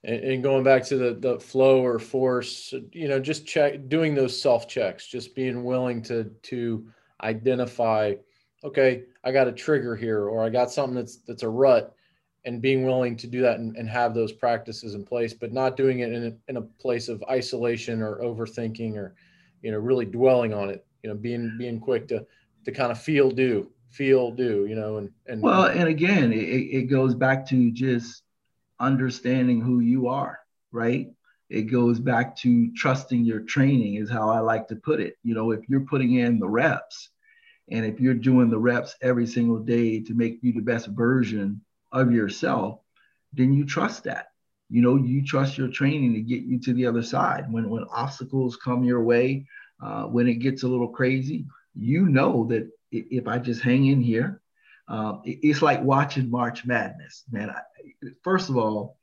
And, 0.03 0.43
going 0.43 0.65
back 0.65 0.85
to 0.87 0.97
the 0.97 1.15
the 1.15 1.39
flow 1.39 1.85
or 1.85 1.99
force 1.99 2.73
you 2.93 3.07
know 3.07 3.21
just 3.21 3.47
check 3.47 3.89
doing 3.89 4.15
those 4.15 4.41
self 4.41 4.67
checks 4.67 5.07
just 5.07 5.35
being 5.35 5.63
willing 5.63 6.01
to 6.05 6.25
to 6.45 6.87
identify 7.23 8.15
okay 8.65 9.03
i 9.25 9.31
got 9.31 9.47
a 9.47 9.53
trigger 9.53 9.95
here 9.95 10.25
or 10.25 10.43
i 10.43 10.49
got 10.49 10.71
something 10.71 10.95
that's 10.95 11.19
that's 11.27 11.43
a 11.43 11.49
rut 11.49 11.95
and 12.47 12.63
being 12.63 12.87
willing 12.87 13.15
to 13.15 13.27
do 13.27 13.43
that 13.43 13.59
and, 13.59 13.77
and 13.77 13.91
have 13.91 14.15
those 14.15 14.33
practices 14.33 14.95
in 14.95 15.05
place 15.05 15.35
but 15.35 15.53
not 15.53 15.77
doing 15.77 15.99
it 15.99 16.11
in 16.15 16.25
a, 16.25 16.51
in 16.51 16.57
a 16.57 16.63
place 16.63 17.11
of 17.11 17.23
isolation 17.29 18.01
or 18.01 18.21
overthinking 18.21 18.97
or 18.97 19.15
you 19.61 19.71
know 19.71 19.79
really 19.79 20.07
dwelling 20.07 20.55
on 20.55 20.71
it 20.71 20.87
you 21.03 21.11
know 21.11 21.17
being 21.17 21.55
being 21.59 21.79
quick 21.79 22.09
to 22.09 22.25
to 22.65 22.73
kind 22.73 22.91
of 22.91 22.99
feel 22.99 23.31
do 23.31 23.71
feel 23.91 24.31
do 24.31 24.67
you 24.67 24.75
know 24.75 24.99
and 24.99 25.11
and 25.27 25.43
well 25.43 25.65
and 25.65 25.89
again 25.89 26.33
it, 26.33 26.37
it 26.37 26.83
goes 26.85 27.15
back 27.15 27.47
to 27.47 27.71
just 27.73 28.23
understanding 28.81 29.61
who 29.61 29.81
you 29.81 30.09
are, 30.09 30.41
right? 30.73 31.09
It 31.51 31.63
goes 31.63 32.01
back 32.01 32.37
to 32.39 32.73
trusting 32.75 33.25
your 33.25 33.41
training, 33.41 33.97
is 33.97 34.11
how 34.11 34.31
I 34.31 34.41
like 34.41 34.69
to 34.69 34.77
put 34.77 35.01
it. 35.01 35.17
You 35.23 35.35
know, 35.35 35.51
if 35.53 35.69
you're 35.69 35.81
putting 35.81 36.15
in 36.15 36.39
the 36.39 36.49
reps 36.49 37.11
and 37.71 37.85
if 37.85 38.01
you're 38.01 38.15
doing 38.15 38.51
the 38.51 38.59
reps 38.59 38.97
every 39.03 39.27
single 39.27 39.59
day 39.59 40.01
to 40.01 40.15
make 40.15 40.39
you 40.43 40.53
the 40.53 40.61
best 40.61 40.89
version 40.89 41.61
of 41.93 42.13
yourself, 42.13 42.81
then 43.33 43.53
you 43.53 43.65
trust 43.65 44.05
that. 44.05 44.29
You 44.71 44.83
know, 44.83 44.97
you 44.97 45.25
trust 45.25 45.59
your 45.59 45.69
training 45.69 46.15
to 46.15 46.21
get 46.21 46.43
you 46.43 46.59
to 46.61 46.73
the 46.73 46.87
other 46.87 47.03
side. 47.03 47.53
When 47.53 47.69
when 47.69 47.85
obstacles 47.93 48.57
come 48.57 48.85
your 48.85 49.03
way, 49.03 49.47
uh, 49.83 50.05
when 50.05 50.29
it 50.29 50.35
gets 50.35 50.63
a 50.63 50.69
little 50.69 50.89
crazy, 50.89 51.47
you 51.75 52.07
know 52.07 52.47
that 52.47 52.71
if 52.91 53.29
I 53.29 53.39
just 53.39 53.63
hang 53.63 53.87
in 53.87 54.01
here, 54.01 54.41
um, 54.89 55.23
it's 55.25 55.63
like 55.63 55.83
watching 55.83 56.31
March 56.31 56.67
Madness, 56.67 57.25
man. 57.31 57.51
I, 57.51 57.61
first 58.25 58.51
of 58.51 58.57
all, 58.57 58.97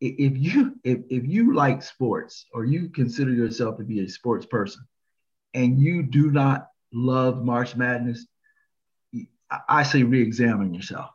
if 0.00 0.36
you 0.36 0.78
if, 0.84 0.98
if 1.08 1.26
you 1.26 1.54
like 1.54 1.82
sports 1.82 2.46
or 2.52 2.64
you 2.64 2.90
consider 2.90 3.32
yourself 3.32 3.78
to 3.78 3.84
be 3.84 4.00
a 4.00 4.08
sports 4.08 4.44
person 4.44 4.86
and 5.54 5.80
you 5.80 6.02
do 6.02 6.30
not 6.30 6.68
love 6.92 7.42
March 7.42 7.76
Madness, 7.76 8.26
I 9.68 9.84
say 9.84 10.02
re-examine 10.02 10.74
yourself. 10.74 11.10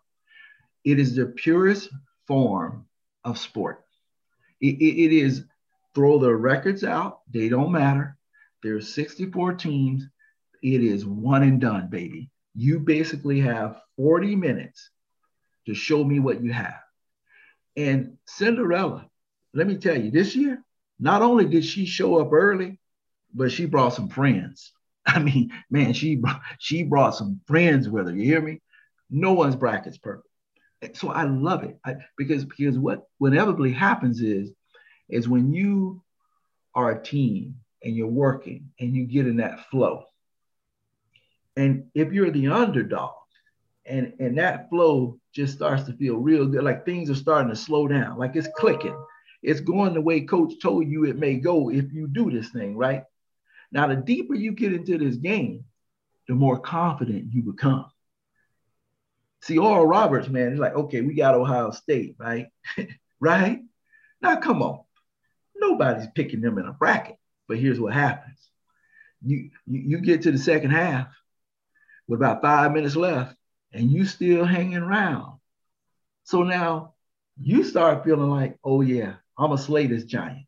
It 0.83 0.97
is 0.99 1.15
the 1.15 1.27
purest 1.27 1.89
form 2.27 2.87
of 3.23 3.37
sport. 3.37 3.85
it, 4.61 4.77
it, 4.77 5.03
it 5.05 5.11
is 5.13 5.45
throw 5.93 6.17
the 6.17 6.33
records 6.33 6.83
out; 6.83 7.19
they 7.29 7.49
don't 7.49 7.71
matter. 7.71 8.17
There's 8.63 8.91
64 8.93 9.53
teams. 9.55 10.07
It 10.61 10.83
is 10.83 11.05
one 11.05 11.43
and 11.43 11.59
done, 11.59 11.89
baby 11.89 12.31
you 12.55 12.79
basically 12.79 13.39
have 13.41 13.81
40 13.97 14.35
minutes 14.35 14.89
to 15.65 15.73
show 15.73 16.03
me 16.03 16.19
what 16.19 16.43
you 16.43 16.51
have. 16.51 16.79
And 17.77 18.17
Cinderella, 18.25 19.07
let 19.53 19.67
me 19.67 19.77
tell 19.77 19.97
you, 19.97 20.11
this 20.11 20.35
year, 20.35 20.63
not 20.99 21.21
only 21.21 21.45
did 21.45 21.63
she 21.63 21.85
show 21.85 22.19
up 22.19 22.33
early, 22.33 22.79
but 23.33 23.51
she 23.51 23.65
brought 23.65 23.93
some 23.93 24.09
friends. 24.09 24.71
I 25.05 25.19
mean, 25.19 25.51
man, 25.69 25.93
she 25.93 26.21
she 26.59 26.83
brought 26.83 27.15
some 27.15 27.39
friends 27.47 27.89
with 27.89 28.07
her. 28.07 28.15
You 28.15 28.23
hear 28.23 28.41
me? 28.41 28.61
No 29.09 29.33
one's 29.33 29.55
bracket's 29.55 29.97
perfect. 29.97 30.27
So 30.93 31.09
I 31.09 31.23
love 31.23 31.63
it 31.63 31.77
I, 31.85 31.95
because 32.17 32.45
because 32.45 32.77
what 32.77 33.03
what 33.17 33.33
inevitably 33.33 33.71
happens 33.71 34.21
is 34.21 34.51
is 35.09 35.29
when 35.29 35.53
you 35.53 36.03
are 36.73 36.91
a 36.91 37.03
team 37.03 37.55
and 37.83 37.95
you're 37.95 38.07
working 38.07 38.71
and 38.79 38.95
you 38.95 39.05
get 39.05 39.27
in 39.27 39.37
that 39.37 39.69
flow 39.69 40.05
and 41.55 41.85
if 41.93 42.11
you're 42.13 42.31
the 42.31 42.47
underdog 42.47 43.13
and, 43.85 44.13
and 44.19 44.37
that 44.37 44.69
flow 44.69 45.19
just 45.33 45.53
starts 45.53 45.83
to 45.83 45.93
feel 45.93 46.15
real 46.15 46.45
good, 46.45 46.63
like 46.63 46.85
things 46.85 47.09
are 47.09 47.15
starting 47.15 47.49
to 47.49 47.55
slow 47.55 47.87
down, 47.87 48.17
like 48.17 48.35
it's 48.35 48.47
clicking. 48.57 48.97
It's 49.43 49.59
going 49.59 49.93
the 49.93 50.01
way 50.01 50.21
coach 50.21 50.53
told 50.61 50.87
you 50.87 51.05
it 51.05 51.17
may 51.17 51.35
go 51.35 51.71
if 51.71 51.91
you 51.91 52.07
do 52.07 52.29
this 52.29 52.49
thing, 52.49 52.77
right? 52.77 53.03
Now, 53.71 53.87
the 53.87 53.95
deeper 53.95 54.35
you 54.35 54.51
get 54.51 54.73
into 54.73 54.97
this 54.97 55.15
game, 55.15 55.65
the 56.27 56.35
more 56.35 56.59
confident 56.59 57.33
you 57.33 57.41
become. 57.41 57.85
See, 59.41 59.57
Oral 59.57 59.87
Roberts, 59.87 60.27
man, 60.27 60.51
it's 60.51 60.59
like, 60.59 60.75
okay, 60.75 61.01
we 61.01 61.15
got 61.15 61.33
Ohio 61.33 61.71
State, 61.71 62.15
right? 62.19 62.47
right? 63.19 63.61
Now, 64.21 64.35
come 64.35 64.61
on. 64.61 64.81
Nobody's 65.55 66.07
picking 66.13 66.41
them 66.41 66.59
in 66.59 66.67
a 66.67 66.73
bracket. 66.73 67.17
But 67.47 67.57
here's 67.57 67.79
what 67.79 67.93
happens. 67.93 68.37
You, 69.25 69.49
you, 69.65 69.79
you 69.79 70.01
get 70.01 70.23
to 70.23 70.31
the 70.31 70.37
second 70.37 70.71
half, 70.71 71.07
with 72.07 72.19
about 72.19 72.41
five 72.41 72.71
minutes 72.71 72.95
left 72.95 73.35
and 73.73 73.91
you 73.91 74.05
still 74.05 74.45
hanging 74.45 74.77
around. 74.77 75.39
So 76.23 76.43
now 76.43 76.93
you 77.39 77.63
start 77.63 78.03
feeling 78.03 78.29
like, 78.29 78.57
oh 78.63 78.81
yeah, 78.81 79.15
I'm 79.37 79.51
a 79.51 79.57
slay 79.57 79.87
this 79.87 80.03
giant. 80.03 80.45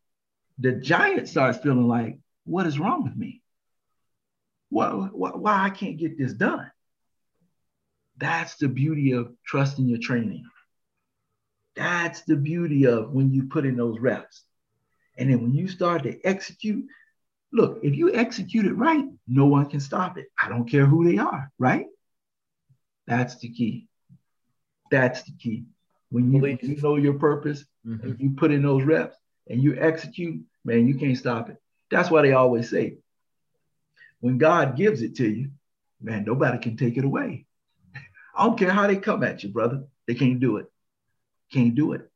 The 0.58 0.72
giant 0.72 1.28
starts 1.28 1.58
feeling 1.58 1.88
like, 1.88 2.18
what 2.44 2.66
is 2.66 2.78
wrong 2.78 3.04
with 3.04 3.16
me? 3.16 3.42
Why, 4.68 4.90
why, 4.90 5.30
why 5.30 5.64
I 5.64 5.70
can't 5.70 5.96
get 5.96 6.18
this 6.18 6.32
done? 6.32 6.70
That's 8.18 8.56
the 8.56 8.68
beauty 8.68 9.12
of 9.12 9.32
trusting 9.44 9.88
your 9.88 9.98
training. 9.98 10.44
That's 11.74 12.22
the 12.22 12.36
beauty 12.36 12.86
of 12.86 13.10
when 13.10 13.32
you 13.32 13.44
put 13.44 13.66
in 13.66 13.76
those 13.76 13.98
reps. 13.98 14.42
And 15.16 15.30
then 15.30 15.42
when 15.42 15.54
you 15.54 15.68
start 15.68 16.04
to 16.04 16.20
execute, 16.24 16.86
Look, 17.54 17.78
if 17.84 17.94
you 17.94 18.12
execute 18.12 18.66
it 18.66 18.74
right, 18.74 19.04
no 19.28 19.46
one 19.46 19.66
can 19.66 19.78
stop 19.78 20.18
it. 20.18 20.26
I 20.42 20.48
don't 20.48 20.68
care 20.68 20.86
who 20.86 21.04
they 21.04 21.18
are, 21.18 21.52
right? 21.56 21.86
That's 23.06 23.38
the 23.38 23.48
key. 23.48 23.86
That's 24.90 25.22
the 25.22 25.32
key. 25.38 25.64
When 26.10 26.32
you, 26.32 26.40
when 26.40 26.58
you 26.60 26.76
know 26.82 26.96
your 26.96 27.14
purpose 27.14 27.64
mm-hmm. 27.86 28.04
and 28.04 28.20
you 28.20 28.30
put 28.30 28.50
in 28.50 28.62
those 28.62 28.82
reps 28.82 29.16
and 29.48 29.62
you 29.62 29.76
execute, 29.78 30.42
man, 30.64 30.88
you 30.88 30.96
can't 30.96 31.16
stop 31.16 31.48
it. 31.48 31.56
That's 31.92 32.10
why 32.10 32.22
they 32.22 32.32
always 32.32 32.68
say, 32.68 32.98
when 34.18 34.36
God 34.38 34.76
gives 34.76 35.02
it 35.02 35.14
to 35.16 35.28
you, 35.28 35.50
man, 36.02 36.24
nobody 36.24 36.58
can 36.58 36.76
take 36.76 36.96
it 36.96 37.04
away. 37.04 37.46
I 38.36 38.46
don't 38.46 38.58
care 38.58 38.72
how 38.72 38.88
they 38.88 38.96
come 38.96 39.22
at 39.22 39.44
you, 39.44 39.50
brother. 39.50 39.84
They 40.08 40.14
can't 40.14 40.40
do 40.40 40.56
it. 40.56 40.66
Can't 41.52 41.76
do 41.76 41.92
it 41.92 42.10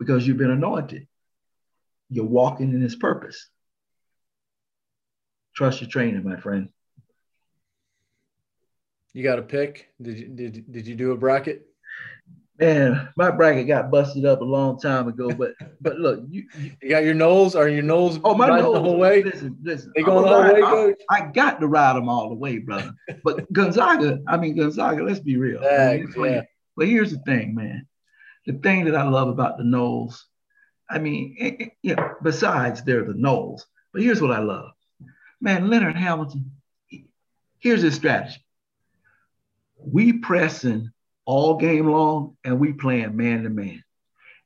because 0.00 0.26
you've 0.26 0.38
been 0.38 0.50
anointed. 0.50 1.06
You're 2.10 2.24
walking 2.24 2.72
in 2.74 2.80
his 2.80 2.96
purpose. 2.96 3.48
Trust 5.56 5.80
your 5.80 5.88
trainer, 5.88 6.20
my 6.20 6.36
friend. 6.36 6.68
You 9.14 9.22
got 9.22 9.38
a 9.38 9.42
pick? 9.42 9.88
Did 10.00 10.18
you 10.18 10.28
did, 10.28 10.70
did 10.70 10.86
you 10.86 10.94
do 10.94 11.12
a 11.12 11.16
bracket? 11.16 11.66
Man, 12.58 13.08
my 13.16 13.30
bracket 13.30 13.66
got 13.66 13.90
busted 13.90 14.26
up 14.26 14.42
a 14.42 14.44
long 14.44 14.78
time 14.78 15.08
ago, 15.08 15.30
but 15.30 15.54
but 15.80 15.98
look, 15.98 16.20
you, 16.28 16.44
you, 16.58 16.72
you 16.82 16.90
got 16.90 17.04
your 17.04 17.14
nose. 17.14 17.54
Are 17.54 17.68
your 17.68 17.82
nose? 17.82 18.20
Oh, 18.22 18.34
my 18.34 18.48
nose 18.48 18.74
the 18.74 18.80
whole 18.80 18.98
way. 18.98 19.22
Listen, 19.22 19.56
listen. 19.62 19.92
They 19.96 20.02
going 20.02 20.28
all 20.28 20.42
the 20.42 20.54
way, 20.54 20.60
coach? 20.60 21.00
I, 21.10 21.22
I, 21.22 21.30
got 21.32 21.60
to 21.60 21.66
ride 21.66 21.96
them 21.96 22.10
all 22.10 22.28
the 22.28 22.34
way, 22.34 22.58
brother. 22.58 22.92
But 23.24 23.50
Gonzaga, 23.52 24.20
I 24.28 24.36
mean 24.36 24.56
Gonzaga. 24.56 25.02
Let's 25.02 25.20
be 25.20 25.38
real. 25.38 25.64
I 25.64 25.96
mean, 25.96 26.12
yeah. 26.18 26.42
But 26.76 26.88
here's 26.88 27.12
the 27.12 27.18
thing, 27.20 27.54
man. 27.54 27.86
The 28.44 28.52
thing 28.52 28.84
that 28.84 28.94
I 28.94 29.08
love 29.08 29.28
about 29.28 29.56
the 29.56 29.64
Noles, 29.64 30.20
I 30.90 30.98
mean, 30.98 31.34
it, 31.38 31.60
it, 31.60 31.72
you 31.82 31.94
know, 31.94 32.14
besides 32.22 32.84
they're 32.84 33.04
the 33.04 33.14
Noles, 33.14 33.62
but 33.94 34.02
here's 34.02 34.20
what 34.20 34.30
I 34.30 34.40
love. 34.40 34.72
Man, 35.40 35.68
Leonard 35.68 35.96
Hamilton, 35.96 36.52
here's 37.58 37.82
his 37.82 37.94
strategy. 37.94 38.44
We 39.78 40.14
pressing 40.14 40.90
all 41.24 41.56
game 41.56 41.86
long 41.90 42.36
and 42.44 42.58
we 42.58 42.72
playing 42.72 43.16
man 43.16 43.42
to 43.44 43.50
man. 43.50 43.82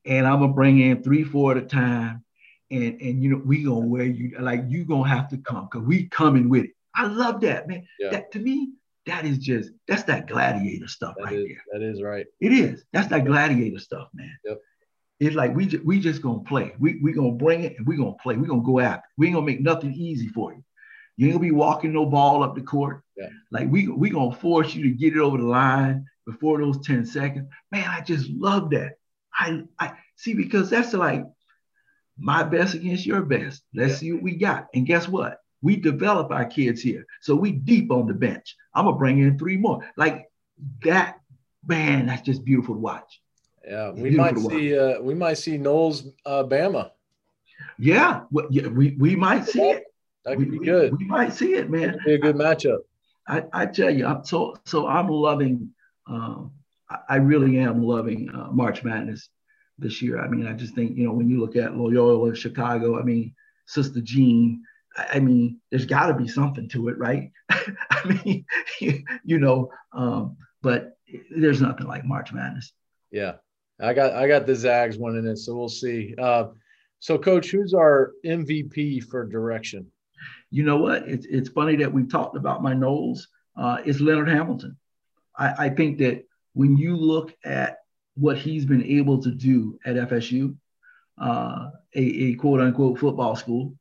And 0.04 0.26
I'm 0.26 0.40
gonna 0.40 0.52
bring 0.52 0.80
in 0.80 1.02
three, 1.02 1.24
four 1.24 1.52
at 1.52 1.58
a 1.58 1.62
time. 1.66 2.24
and 2.70 3.00
and 3.00 3.22
you 3.22 3.30
know 3.30 3.42
we 3.44 3.62
gonna 3.64 3.86
wear 3.86 4.04
you 4.04 4.36
like 4.40 4.64
you 4.68 4.84
gonna 4.84 5.08
have 5.08 5.28
to 5.30 5.38
come 5.38 5.68
because 5.70 5.86
we 5.86 6.08
coming 6.08 6.48
with 6.48 6.64
it. 6.64 6.70
I 6.94 7.06
love 7.06 7.40
that 7.42 7.68
man. 7.68 7.86
Yeah. 7.98 8.10
That 8.10 8.32
to 8.32 8.38
me, 8.38 8.72
that 9.06 9.24
is 9.24 9.38
just 9.38 9.70
that's 9.86 10.04
that 10.04 10.26
gladiator 10.26 10.88
stuff 10.88 11.14
That 11.18 11.24
right 11.24 11.34
is, 11.38 11.46
there. 11.48 11.62
that 11.72 11.82
is 11.86 12.02
right. 12.02 12.26
It 12.40 12.52
is. 12.52 12.84
That's 12.92 13.08
that 13.08 13.24
gladiator 13.24 13.78
stuff, 13.78 14.08
man. 14.14 14.36
Yep. 14.44 14.60
It's 15.20 15.36
like 15.36 15.54
we 15.54 15.66
just 15.66 15.84
we 15.84 16.00
just 16.00 16.22
gonna 16.22 16.40
play. 16.40 16.74
We 16.78 16.98
we 17.02 17.12
gonna 17.12 17.32
bring 17.32 17.62
it 17.64 17.76
and 17.78 17.86
we 17.86 17.96
gonna 17.96 18.14
play. 18.22 18.36
We 18.36 18.48
gonna 18.48 18.62
go 18.62 18.80
after. 18.80 19.04
it. 19.06 19.18
We 19.18 19.26
ain't 19.26 19.34
gonna 19.34 19.46
make 19.46 19.60
nothing 19.60 19.92
easy 19.92 20.28
for 20.28 20.52
you. 20.54 20.64
You 21.20 21.26
ain't 21.26 21.34
gonna 21.34 21.44
be 21.48 21.50
walking 21.50 21.92
no 21.92 22.06
ball 22.06 22.42
up 22.42 22.54
the 22.54 22.62
court. 22.62 23.02
Yeah. 23.14 23.28
Like 23.50 23.70
we 23.70 23.88
we 23.88 24.08
gonna 24.08 24.34
force 24.34 24.74
you 24.74 24.84
to 24.84 24.90
get 24.90 25.14
it 25.14 25.18
over 25.18 25.36
the 25.36 25.44
line 25.44 26.06
before 26.24 26.58
those 26.58 26.80
10 26.86 27.04
seconds. 27.04 27.46
Man, 27.70 27.84
I 27.86 28.00
just 28.00 28.30
love 28.30 28.70
that. 28.70 28.94
I 29.34 29.64
I 29.78 29.92
see 30.16 30.32
because 30.32 30.70
that's 30.70 30.94
like 30.94 31.26
my 32.16 32.42
best 32.42 32.72
against 32.72 33.04
your 33.04 33.20
best. 33.20 33.62
Let's 33.74 33.90
Yeah. 33.92 33.96
see 33.98 34.12
what 34.14 34.22
we 34.22 34.36
got. 34.36 34.68
And 34.72 34.86
guess 34.86 35.08
what? 35.08 35.40
We 35.60 35.76
develop 35.76 36.30
our 36.30 36.46
kids 36.46 36.80
here. 36.80 37.04
So 37.20 37.36
we 37.36 37.52
deep 37.52 37.90
on 37.92 38.06
the 38.06 38.14
bench. 38.14 38.56
I'm 38.74 38.86
gonna 38.86 38.96
bring 38.96 39.18
in 39.18 39.38
three 39.38 39.58
more. 39.58 39.86
Like 39.98 40.24
that, 40.84 41.20
man, 41.66 42.06
that's 42.06 42.22
just 42.22 42.46
beautiful 42.46 42.76
to 42.76 42.80
watch. 42.80 43.20
Yeah, 43.68 43.90
we 43.90 44.12
might 44.12 44.38
see 44.38 44.78
uh, 44.78 45.02
we 45.02 45.12
might 45.12 45.36
see 45.36 45.58
Noles 45.58 46.10
uh, 46.24 46.44
Bama. 46.44 46.92
Yeah, 47.78 48.22
yeah, 48.48 48.68
we, 48.68 48.96
we 48.98 49.16
might 49.16 49.44
see 49.46 49.60
it. 49.60 49.84
That 50.30 50.38
we, 50.38 50.44
could 50.44 50.60
be 50.60 50.64
good. 50.64 50.96
We, 50.96 51.06
might 51.06 51.32
see 51.32 51.54
it, 51.54 51.70
man. 51.70 51.98
Be 52.04 52.14
a 52.14 52.18
good 52.18 52.36
matchup. 52.36 52.78
I, 53.26 53.44
I 53.52 53.66
tell 53.66 53.90
you, 53.90 54.06
I'm 54.06 54.24
so 54.24 54.56
so 54.64 54.86
I'm 54.86 55.08
loving. 55.08 55.70
Um, 56.06 56.52
I, 57.08 57.16
really 57.16 57.58
am 57.58 57.84
loving 57.84 58.30
uh, 58.30 58.48
March 58.50 58.82
Madness 58.82 59.28
this 59.78 60.02
year. 60.02 60.20
I 60.20 60.28
mean, 60.28 60.46
I 60.46 60.52
just 60.52 60.74
think 60.74 60.96
you 60.96 61.06
know 61.06 61.12
when 61.12 61.28
you 61.28 61.40
look 61.40 61.56
at 61.56 61.76
Loyola, 61.76 62.34
Chicago. 62.34 62.98
I 62.98 63.02
mean, 63.02 63.34
Sister 63.66 64.00
Jean. 64.00 64.62
I, 64.96 65.06
I 65.14 65.20
mean, 65.20 65.60
there's 65.70 65.86
got 65.86 66.06
to 66.06 66.14
be 66.14 66.28
something 66.28 66.68
to 66.70 66.88
it, 66.88 66.98
right? 66.98 67.32
I 67.50 68.20
mean, 68.24 68.44
you 69.24 69.38
know, 69.38 69.70
um, 69.92 70.36
but 70.62 70.96
there's 71.36 71.60
nothing 71.60 71.88
like 71.88 72.04
March 72.04 72.32
Madness. 72.32 72.72
Yeah, 73.10 73.34
I 73.80 73.94
got 73.94 74.12
I 74.12 74.28
got 74.28 74.46
the 74.46 74.54
Zags 74.54 74.96
winning 74.96 75.26
it, 75.26 75.38
so 75.38 75.56
we'll 75.56 75.68
see. 75.68 76.14
Uh, 76.16 76.48
so, 77.00 77.18
Coach, 77.18 77.50
who's 77.50 77.72
our 77.72 78.12
MVP 78.26 79.04
for 79.04 79.26
direction? 79.26 79.90
You 80.50 80.64
know 80.64 80.78
what? 80.78 81.08
It's 81.08 81.26
it's 81.26 81.48
funny 81.48 81.76
that 81.76 81.92
we 81.92 82.04
talked 82.04 82.36
about 82.36 82.62
my 82.62 82.74
Noles. 82.74 83.20
Uh, 83.56 83.78
it's 83.84 84.00
Leonard 84.00 84.28
Hamilton. 84.28 84.76
I, 85.36 85.66
I 85.66 85.68
think 85.70 85.98
that 85.98 86.24
when 86.54 86.76
you 86.76 86.96
look 86.96 87.34
at 87.44 87.78
what 88.14 88.36
he's 88.36 88.64
been 88.64 88.84
able 88.84 89.22
to 89.22 89.30
do 89.30 89.78
at 89.84 89.96
FSU, 89.96 90.56
uh, 91.20 91.70
a, 91.94 92.00
a 92.00 92.34
quote 92.34 92.60
unquote 92.60 92.98
football 92.98 93.36
school, 93.36 93.74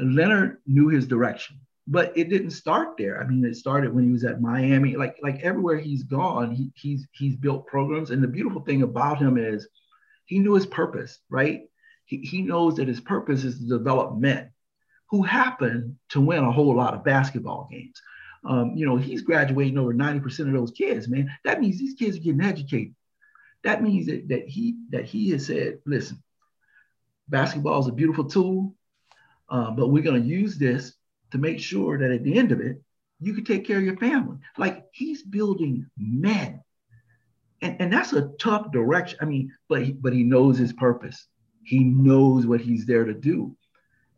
Leonard 0.00 0.58
knew 0.66 0.88
his 0.88 1.06
direction. 1.06 1.56
But 1.86 2.12
it 2.16 2.28
didn't 2.28 2.50
start 2.50 2.98
there. 2.98 3.22
I 3.22 3.26
mean, 3.26 3.42
it 3.44 3.56
started 3.56 3.94
when 3.94 4.04
he 4.04 4.12
was 4.12 4.24
at 4.24 4.42
Miami. 4.42 4.96
Like 4.96 5.16
like 5.22 5.40
everywhere 5.40 5.78
he's 5.78 6.02
gone, 6.02 6.50
he, 6.50 6.70
he's 6.74 7.06
he's 7.12 7.34
built 7.34 7.66
programs. 7.66 8.10
And 8.10 8.22
the 8.22 8.28
beautiful 8.28 8.60
thing 8.60 8.82
about 8.82 9.18
him 9.18 9.38
is 9.38 9.66
he 10.26 10.38
knew 10.38 10.54
his 10.54 10.66
purpose, 10.66 11.18
right? 11.30 11.62
He, 12.04 12.18
he 12.18 12.42
knows 12.42 12.76
that 12.76 12.88
his 12.88 13.00
purpose 13.00 13.44
is 13.44 13.58
to 13.58 13.66
develop 13.66 14.18
men 14.18 14.50
who 15.10 15.22
happen 15.22 15.98
to 16.10 16.20
win 16.20 16.44
a 16.44 16.52
whole 16.52 16.74
lot 16.74 16.94
of 16.94 17.04
basketball 17.04 17.68
games. 17.70 18.00
Um, 18.44 18.72
you 18.76 18.86
know, 18.86 18.96
he's 18.96 19.22
graduating 19.22 19.78
over 19.78 19.92
90% 19.92 20.40
of 20.40 20.52
those 20.52 20.70
kids, 20.70 21.08
man. 21.08 21.30
That 21.44 21.60
means 21.60 21.78
these 21.78 21.94
kids 21.94 22.16
are 22.16 22.20
getting 22.20 22.40
educated. 22.40 22.94
That 23.64 23.82
means 23.82 24.06
that, 24.06 24.28
that 24.28 24.48
he 24.48 24.76
that 24.90 25.04
he 25.04 25.30
has 25.30 25.46
said, 25.46 25.80
listen, 25.84 26.22
basketball 27.28 27.80
is 27.80 27.88
a 27.88 27.92
beautiful 27.92 28.24
tool, 28.24 28.74
uh, 29.48 29.72
but 29.72 29.88
we're 29.88 30.02
going 30.02 30.22
to 30.22 30.28
use 30.28 30.56
this 30.56 30.94
to 31.32 31.38
make 31.38 31.58
sure 31.58 31.98
that 31.98 32.10
at 32.10 32.22
the 32.22 32.38
end 32.38 32.52
of 32.52 32.60
it, 32.60 32.80
you 33.20 33.34
can 33.34 33.44
take 33.44 33.66
care 33.66 33.78
of 33.78 33.84
your 33.84 33.96
family. 33.96 34.38
Like 34.56 34.86
he's 34.92 35.22
building 35.22 35.90
men. 35.96 36.62
And, 37.60 37.76
and 37.80 37.92
that's 37.92 38.12
a 38.12 38.30
tough 38.38 38.70
direction. 38.70 39.18
I 39.20 39.24
mean, 39.24 39.52
but 39.68 39.82
he, 39.82 39.92
but 39.92 40.12
he 40.12 40.22
knows 40.22 40.56
his 40.56 40.72
purpose. 40.72 41.26
He 41.64 41.80
knows 41.80 42.46
what 42.46 42.60
he's 42.60 42.86
there 42.86 43.04
to 43.04 43.14
do. 43.14 43.56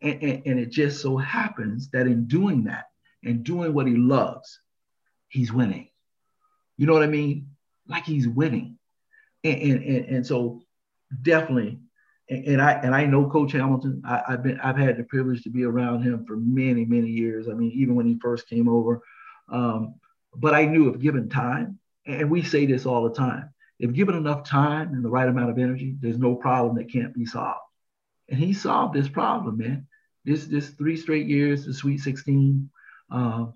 And, 0.01 0.21
and, 0.23 0.43
and, 0.45 0.59
it 0.59 0.71
just 0.71 1.01
so 1.01 1.15
happens 1.15 1.89
that 1.91 2.07
in 2.07 2.25
doing 2.25 2.63
that 2.63 2.85
and 3.23 3.43
doing 3.43 3.73
what 3.73 3.85
he 3.85 3.95
loves, 3.95 4.59
he's 5.27 5.53
winning. 5.53 5.89
You 6.77 6.87
know 6.87 6.93
what 6.93 7.03
I 7.03 7.07
mean? 7.07 7.51
Like 7.87 8.05
he's 8.05 8.27
winning. 8.27 8.79
And, 9.43 9.61
and, 9.61 9.83
and, 9.83 10.05
and 10.05 10.27
so 10.27 10.63
definitely, 11.21 11.79
and, 12.29 12.45
and, 12.45 12.61
I 12.61 12.71
and 12.73 12.95
I 12.95 13.05
know 13.05 13.29
Coach 13.29 13.51
Hamilton. 13.51 14.01
I, 14.05 14.23
have 14.29 14.43
been 14.43 14.59
I've 14.59 14.77
had 14.77 14.97
the 14.97 15.03
privilege 15.03 15.43
to 15.43 15.49
be 15.49 15.63
around 15.65 16.01
him 16.01 16.25
for 16.25 16.35
many, 16.35 16.85
many 16.85 17.09
years. 17.09 17.47
I 17.47 17.53
mean, 17.53 17.71
even 17.71 17.95
when 17.95 18.07
he 18.07 18.17
first 18.19 18.47
came 18.47 18.67
over. 18.67 19.01
Um, 19.49 19.95
but 20.35 20.55
I 20.55 20.65
knew 20.65 20.89
if 20.89 20.99
given 20.99 21.29
time, 21.29 21.77
and 22.07 22.31
we 22.31 22.41
say 22.41 22.65
this 22.65 22.85
all 22.85 23.03
the 23.03 23.13
time, 23.13 23.53
if 23.79 23.93
given 23.93 24.15
enough 24.15 24.47
time 24.47 24.93
and 24.93 25.03
the 25.03 25.09
right 25.09 25.27
amount 25.27 25.49
of 25.49 25.59
energy, 25.59 25.95
there's 25.99 26.17
no 26.17 26.35
problem 26.35 26.77
that 26.77 26.91
can't 26.91 27.13
be 27.13 27.25
solved. 27.25 27.59
And 28.29 28.39
he 28.39 28.53
solved 28.53 28.95
this 28.95 29.09
problem, 29.09 29.57
man 29.57 29.87
this 30.25 30.45
this 30.45 30.69
three 30.69 30.97
straight 30.97 31.27
years, 31.27 31.65
the 31.65 31.73
Sweet 31.73 31.99
16. 31.99 32.69
Um, 33.09 33.53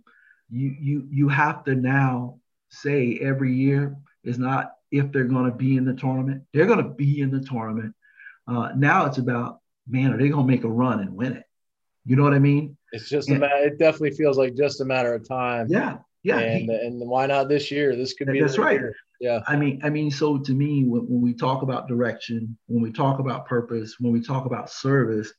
you 0.50 0.76
you 0.80 1.08
you 1.10 1.28
have 1.30 1.64
to 1.66 1.76
now 1.76 2.40
say 2.70 3.20
every 3.22 3.54
year 3.54 3.96
is 4.24 4.38
not 4.38 4.74
if 4.92 5.12
they're 5.12 5.26
going 5.26 5.50
to 5.50 5.56
be 5.56 5.78
in 5.78 5.86
the 5.86 5.94
tournament. 5.94 6.44
They're 6.54 6.66
going 6.66 6.84
to 6.84 6.90
be 6.90 7.22
in 7.22 7.32
the 7.32 7.42
tournament. 7.42 7.96
Uh, 8.48 8.70
now 8.76 9.06
it's 9.06 9.18
about 9.18 9.60
man, 9.88 10.14
are 10.14 10.18
they 10.18 10.30
going 10.30 10.48
to 10.48 10.52
make 10.52 10.64
a 10.64 10.70
run 10.70 11.00
and 11.00 11.16
win 11.16 11.34
it? 11.34 11.44
You 12.06 12.16
know 12.16 12.24
what 12.24 12.34
I 12.34 12.40
mean? 12.40 12.78
It's 12.92 13.10
just 13.10 13.30
a 13.30 13.36
matter. 13.36 13.66
It 13.66 13.80
definitely 13.80 14.12
feels 14.12 14.38
like 14.38 14.56
just 14.56 14.82
a 14.82 14.86
matter 14.86 15.14
of 15.14 15.28
time. 15.28 15.68
Yeah, 15.70 15.98
yeah. 16.24 16.40
And 16.40 16.70
he, 16.70 16.76
and 16.76 17.10
why 17.10 17.26
not 17.26 17.50
this 17.50 17.72
year? 17.72 17.96
This 17.96 18.14
could 18.14 18.28
be. 18.28 18.40
that's 18.40 18.58
right. 18.58 18.80
Year. 18.80 18.96
Yeah. 19.20 19.40
I 19.48 19.56
mean, 19.56 19.82
I 19.84 19.90
mean, 19.90 20.12
so 20.12 20.38
to 20.38 20.54
me, 20.54 20.84
when, 20.84 21.02
when 21.02 21.22
we 21.22 21.34
talk 21.34 21.62
about 21.62 21.88
direction, 21.88 22.58
when 22.68 22.84
we 22.84 22.92
talk 22.92 23.20
about 23.20 23.48
purpose, 23.48 23.96
when 24.00 24.14
we 24.14 24.22
talk 24.22 24.46
about 24.46 24.70
service, 24.70 25.34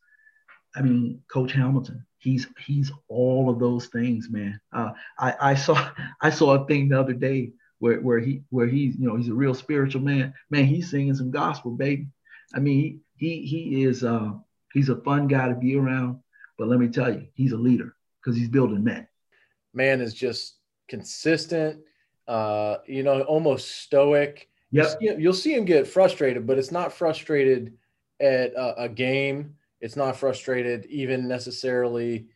I 0.77 0.83
mean, 0.83 1.23
Coach 1.29 1.53
Hamilton, 1.53 2.05
he's 2.19 2.47
he's 2.65 2.93
all 3.09 3.49
of 3.49 3.59
those 3.59 3.87
things, 3.87 4.29
man. 4.31 4.61
Uh, 4.73 4.91
I, 5.19 5.35
I 5.41 5.55
saw 5.55 5.91
I 6.21 6.31
saw 6.31 6.55
a 6.55 6.67
thing 6.67 6.89
the 6.89 7.01
other 7.01 7.15
day 7.15 7.53
where 7.79 8.01
where 8.01 8.19
he 8.19 8.43
where 8.51 8.67
he's 8.67 8.97
you 8.97 9.09
know 9.09 9.17
he's 9.17 9.29
a 9.29 9.35
real 9.35 9.55
spiritual 9.55 10.03
man. 10.03 10.35
Man, 10.51 10.67
he's 10.67 10.91
singing 10.91 11.15
some 11.15 11.31
gospel, 11.31 11.73
baby. 11.73 12.09
I 12.55 12.61
mean, 12.61 13.01
he 13.17 13.43
he, 13.47 13.85
is 13.85 14.05
uh, 14.05 14.33
he's 14.73 14.89
a 14.89 14.97
fun 14.97 15.29
guy 15.29 15.49
to 15.49 15.55
be 15.55 15.77
around. 15.77 16.21
But 16.59 16.69
let 16.69 16.79
me 16.79 16.89
tell 16.89 17.13
you, 17.13 17.27
he's 17.35 17.53
a 17.53 17.57
leader 17.57 17.95
because 18.21 18.37
he's 18.37 18.49
building 18.49 18.85
men. 18.85 19.07
Man 19.75 20.01
is 20.01 20.15
just 20.15 20.57
consistent. 20.89 21.81
Uh, 22.27 22.79
you 22.87 23.03
know, 23.03 23.23
almost 23.23 23.83
stoic. 23.83 24.49
Yep. 24.73 24.97
You'll 25.01 25.15
see, 25.15 25.23
you'll 25.23 25.33
see 25.33 25.55
him 25.55 25.65
get 25.65 25.87
frustrated, 25.87 26.47
but 26.47 26.59
it's 26.59 26.73
not 26.73 26.93
frustrated 26.93 27.75
at 28.21 28.53
a, 28.55 28.85
a 28.85 28.89
game 28.89 29.55
it's 29.81 29.97
not 29.97 30.17
frustrated 30.17 30.87
even 30.87 31.29
necessarily 31.29 32.27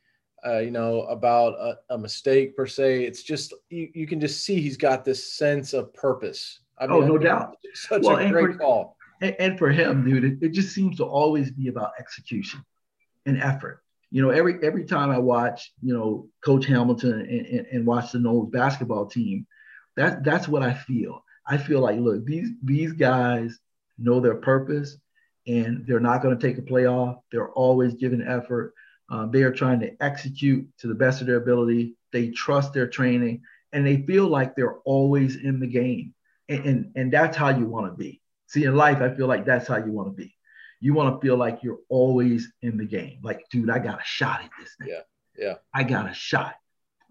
uh, 0.46 0.58
you 0.58 0.70
know 0.70 1.02
about 1.02 1.54
a, 1.54 1.94
a, 1.94 1.98
mistake 1.98 2.56
per 2.56 2.66
se. 2.66 3.04
It's 3.04 3.22
just 3.22 3.52
you, 3.68 3.90
you 3.94 4.06
can 4.06 4.20
just 4.20 4.44
see 4.44 4.60
he's 4.60 4.76
got 4.76 5.04
this 5.04 5.34
sense 5.34 5.74
of 5.74 5.92
purpose. 5.92 6.60
I 6.78 6.86
mean, 6.86 6.96
oh 6.96 7.00
no 7.00 7.06
I 7.06 7.18
mean, 7.18 7.20
doubt. 7.22 7.56
such 7.74 8.02
well, 8.04 8.16
a 8.16 8.28
great 8.30 8.52
for, 8.52 8.58
call. 8.58 8.96
and, 9.20 9.58
for 9.58 9.70
him 9.70 10.04
dude 10.04 10.24
it, 10.24 10.38
it 10.40 10.52
just 10.52 10.74
seems 10.74 10.96
to 10.96 11.04
always 11.04 11.50
be 11.50 11.68
about 11.68 11.92
execution 11.98 12.64
and 13.26 13.40
effort. 13.42 13.82
You 14.10 14.22
know 14.22 14.30
every 14.30 14.58
every 14.64 14.84
time 14.84 15.10
i 15.10 15.18
watch 15.18 15.72
you 15.82 15.94
know 15.94 16.26
coach 16.44 16.66
hamilton 16.66 17.12
and, 17.12 17.46
and, 17.46 17.66
and 17.66 17.86
watch 17.86 18.10
the 18.10 18.18
Noles 18.18 18.50
basketball 18.50 19.06
team 19.06 19.46
that 19.96 20.24
that's 20.24 20.48
what 20.48 20.62
i 20.62 20.72
feel. 20.72 21.22
I 21.46 21.58
feel 21.58 21.80
like 21.80 21.98
look 21.98 22.24
these 22.24 22.50
these 22.62 22.92
guys 22.92 23.58
know 23.98 24.20
their 24.20 24.36
purpose 24.36 24.96
and 25.50 25.84
they're 25.86 26.00
not 26.00 26.22
going 26.22 26.36
to 26.38 26.46
take 26.46 26.58
a 26.58 26.62
playoff. 26.62 27.20
They're 27.32 27.50
always 27.50 27.94
giving 27.94 28.22
effort. 28.22 28.72
Um, 29.10 29.32
they 29.32 29.42
are 29.42 29.52
trying 29.52 29.80
to 29.80 29.90
execute 30.00 30.68
to 30.78 30.86
the 30.86 30.94
best 30.94 31.20
of 31.20 31.26
their 31.26 31.38
ability. 31.38 31.96
They 32.12 32.28
trust 32.30 32.72
their 32.72 32.86
training, 32.86 33.42
and 33.72 33.84
they 33.84 33.98
feel 34.02 34.28
like 34.28 34.54
they're 34.54 34.78
always 34.84 35.36
in 35.36 35.58
the 35.58 35.66
game. 35.66 36.14
And, 36.48 36.64
and, 36.64 36.92
and 36.94 37.12
that's 37.12 37.36
how 37.36 37.48
you 37.48 37.66
want 37.66 37.86
to 37.92 37.96
be. 37.96 38.20
See, 38.46 38.64
in 38.64 38.76
life, 38.76 39.00
I 39.00 39.14
feel 39.14 39.26
like 39.26 39.44
that's 39.44 39.66
how 39.66 39.76
you 39.76 39.92
want 39.92 40.08
to 40.08 40.14
be. 40.14 40.34
You 40.80 40.94
want 40.94 41.14
to 41.14 41.26
feel 41.26 41.36
like 41.36 41.62
you're 41.62 41.80
always 41.88 42.52
in 42.62 42.76
the 42.76 42.86
game. 42.86 43.18
Like, 43.22 43.44
dude, 43.50 43.70
I 43.70 43.80
got 43.80 44.00
a 44.00 44.04
shot 44.04 44.40
at 44.42 44.50
this 44.58 44.74
thing. 44.78 44.88
Yeah, 44.88 45.02
yeah. 45.36 45.54
I 45.74 45.82
got 45.82 46.10
a 46.10 46.14
shot. 46.14 46.54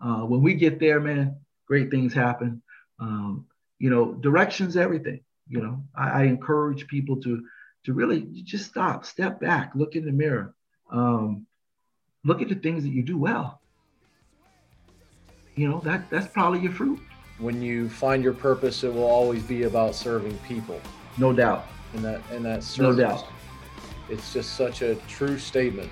Uh, 0.02 0.22
when 0.22 0.42
we 0.42 0.54
get 0.54 0.80
there, 0.80 1.00
man, 1.00 1.38
great 1.68 1.92
things 1.92 2.14
happen. 2.14 2.62
Um, 3.00 3.46
you 3.78 3.90
know, 3.90 4.14
direction's 4.14 4.76
everything. 4.76 5.22
You 5.48 5.62
know, 5.62 5.84
I, 5.96 6.10
I 6.10 6.24
encourage 6.24 6.88
people 6.88 7.22
to 7.22 7.44
to 7.86 7.94
really 7.94 8.22
just 8.44 8.66
stop, 8.66 9.06
step 9.06 9.40
back, 9.40 9.72
look 9.76 9.96
in 9.96 10.06
the 10.06 10.12
mirror, 10.12 10.54
um, 10.92 11.46
look 12.24 12.42
at 12.42 12.50
the 12.50 12.56
things 12.56 12.84
that 12.84 12.90
you 12.90 13.04
do 13.04 13.18
well. 13.18 13.62
You 15.56 15.70
know 15.70 15.80
that 15.82 16.10
that's 16.10 16.28
probably 16.28 16.60
your 16.60 16.72
fruit. 16.72 17.00
When 17.38 17.62
you 17.62 17.90
find 17.90 18.24
your 18.24 18.34
purpose, 18.34 18.84
it 18.84 18.94
will 18.94 19.04
always 19.04 19.44
be 19.44 19.64
about 19.64 19.96
serving 19.96 20.38
people. 20.40 20.80
No 21.18 21.34
doubt. 21.34 21.68
And 21.94 22.04
that 22.06 22.22
and 22.32 22.46
that 22.46 22.64
service. 22.64 22.98
No 22.98 23.10
doubt. 23.10 23.28
it's 24.10 24.32
just 24.32 24.56
such 24.56 24.82
a 24.82 24.96
true 25.08 25.38
statement. 25.38 25.90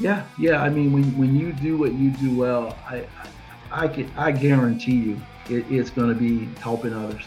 Yeah, 0.00 0.24
yeah. 0.38 0.62
I 0.62 0.70
mean, 0.70 0.92
when 0.92 1.04
when 1.18 1.36
you 1.36 1.52
do 1.52 1.76
what 1.76 1.92
you 1.92 2.10
do 2.10 2.34
well, 2.34 2.78
I 2.88 3.06
I, 3.70 3.84
I 3.84 3.88
can 3.88 4.10
I 4.16 4.32
guarantee 4.32 4.96
you 4.96 5.20
it, 5.48 5.70
it's 5.70 5.90
going 5.90 6.08
to 6.08 6.14
be 6.14 6.46
helping 6.60 6.94
others. 6.94 7.24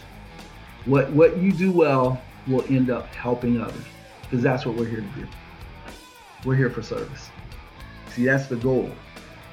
What 0.86 1.10
what 1.12 1.36
you 1.38 1.52
do 1.52 1.70
well 1.70 2.20
will 2.48 2.64
end 2.68 2.90
up 2.90 3.14
helping 3.14 3.60
others 3.60 3.84
because 4.28 4.42
that's 4.42 4.66
what 4.66 4.74
we're 4.76 4.86
here 4.86 5.00
to 5.00 5.20
do. 5.20 5.26
We're 6.44 6.56
here 6.56 6.70
for 6.70 6.82
service. 6.82 7.30
See, 8.10 8.24
that's 8.24 8.46
the 8.46 8.56
goal. 8.56 8.90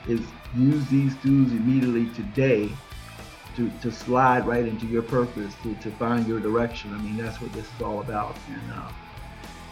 Is 0.08 0.22
use 0.56 0.86
these 0.88 1.16
tools 1.24 1.52
immediately 1.52 2.08
today 2.14 2.70
to, 3.56 3.72
to 3.82 3.92
slide 3.92 4.46
right 4.46 4.66
into 4.66 4.86
your 4.86 5.02
purpose, 5.02 5.54
to, 5.64 5.76
to 5.76 5.92
find 5.92 6.28
your 6.28 6.40
direction. 6.40 6.94
I 6.94 6.98
mean, 6.98 7.18
that's 7.18 7.40
what 7.42 7.54
this 7.54 7.66
is 7.66 7.82
all 7.82 8.02
about. 8.02 8.36
And 8.48 8.74
uh, 8.74 8.92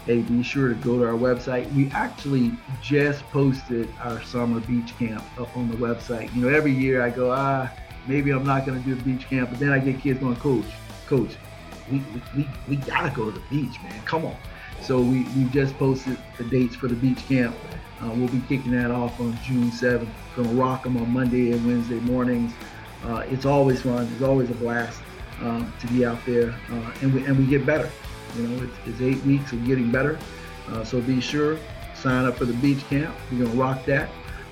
hey, 0.05 0.21
be 0.21 0.43
sure 0.43 0.69
to 0.69 0.75
go 0.75 0.97
to 0.99 1.05
our 1.05 1.13
website. 1.13 1.71
We 1.73 1.89
actually 1.91 2.53
just 2.81 3.23
posted 3.31 3.89
our 4.01 4.21
summer 4.23 4.59
beach 4.61 4.97
camp 4.97 5.23
up 5.39 5.55
on 5.57 5.69
the 5.69 5.77
website. 5.77 6.33
You 6.35 6.43
know, 6.43 6.55
every 6.55 6.71
year 6.71 7.01
I 7.01 7.09
go, 7.09 7.31
ah, 7.31 7.71
maybe 8.07 8.31
I'm 8.31 8.45
not 8.45 8.65
going 8.65 8.81
to 8.81 8.87
do 8.87 8.95
the 8.95 9.03
beach 9.03 9.27
camp, 9.27 9.49
but 9.49 9.59
then 9.59 9.71
I 9.71 9.79
get 9.79 9.99
kids 9.99 10.19
going, 10.19 10.35
coach, 10.37 10.65
coach, 11.07 11.35
we, 11.91 12.01
we, 12.35 12.47
we 12.67 12.75
got 12.77 13.09
to 13.09 13.15
go 13.15 13.25
to 13.25 13.31
the 13.31 13.45
beach, 13.49 13.81
man. 13.83 14.01
Come 14.05 14.25
on. 14.25 14.37
So 14.81 14.99
we, 14.99 15.23
we 15.35 15.45
just 15.45 15.77
posted 15.77 16.17
the 16.37 16.43
dates 16.45 16.75
for 16.75 16.87
the 16.87 16.95
beach 16.95 17.19
camp. 17.27 17.55
Uh, 18.01 18.09
we'll 18.15 18.29
be 18.29 18.41
kicking 18.49 18.71
that 18.71 18.91
off 18.91 19.19
on 19.19 19.37
June 19.43 19.69
7th. 19.69 20.07
Gonna 20.35 20.49
rock 20.49 20.83
them 20.83 20.97
on 20.97 21.11
Monday 21.11 21.51
and 21.51 21.65
Wednesday 21.65 21.99
mornings. 21.99 22.51
Uh, 23.05 23.23
it's 23.29 23.45
always 23.45 23.81
fun. 23.81 24.09
It's 24.13 24.23
always 24.23 24.49
a 24.49 24.55
blast 24.55 25.01
um, 25.41 25.71
to 25.79 25.87
be 25.87 26.05
out 26.05 26.23
there, 26.25 26.51
uh, 26.71 26.93
and 27.01 27.13
we 27.13 27.25
and 27.25 27.37
we 27.37 27.45
get 27.45 27.65
better. 27.65 27.89
You 28.35 28.47
know, 28.47 28.63
it's, 28.63 28.77
it's 28.85 29.01
eight 29.01 29.23
weeks 29.25 29.51
of 29.51 29.65
getting 29.65 29.91
better. 29.91 30.19
Uh, 30.67 30.83
so 30.83 31.01
be 31.01 31.19
sure 31.19 31.57
sign 32.01 32.25
up 32.25 32.37
for 32.37 32.45
the 32.45 32.53
beach 32.53 32.83
camp. 32.89 33.15
We're 33.31 33.45
gonna 33.45 33.59
rock 33.59 33.85
that. 33.85 34.09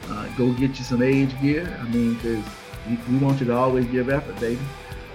Uh, 0.08 0.28
go 0.38 0.52
get 0.54 0.78
you 0.78 0.86
some 0.86 1.02
age 1.02 1.39
gear. 1.42 1.78
I 1.80 1.84
mean, 1.89 2.15
because 2.15 2.46
we, 3.10 3.18
want 3.18 3.39
you 3.39 3.48
to 3.48 3.56
always 3.56 3.86
give 3.86 4.10
effort, 4.10 4.39
baby. 4.39 4.62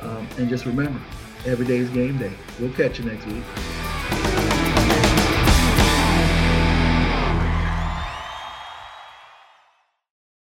Um, 0.03 0.27
and 0.39 0.49
just 0.49 0.67
remember, 0.67 1.01
every 1.47 1.67
day 1.67 1.79
is 1.79 1.91
game 1.91 2.19
day. 2.19 2.33
We'll 2.61 2.73
catch 2.73 2.99
you 2.99 3.05
next 3.07 3.27
week. 3.27 4.24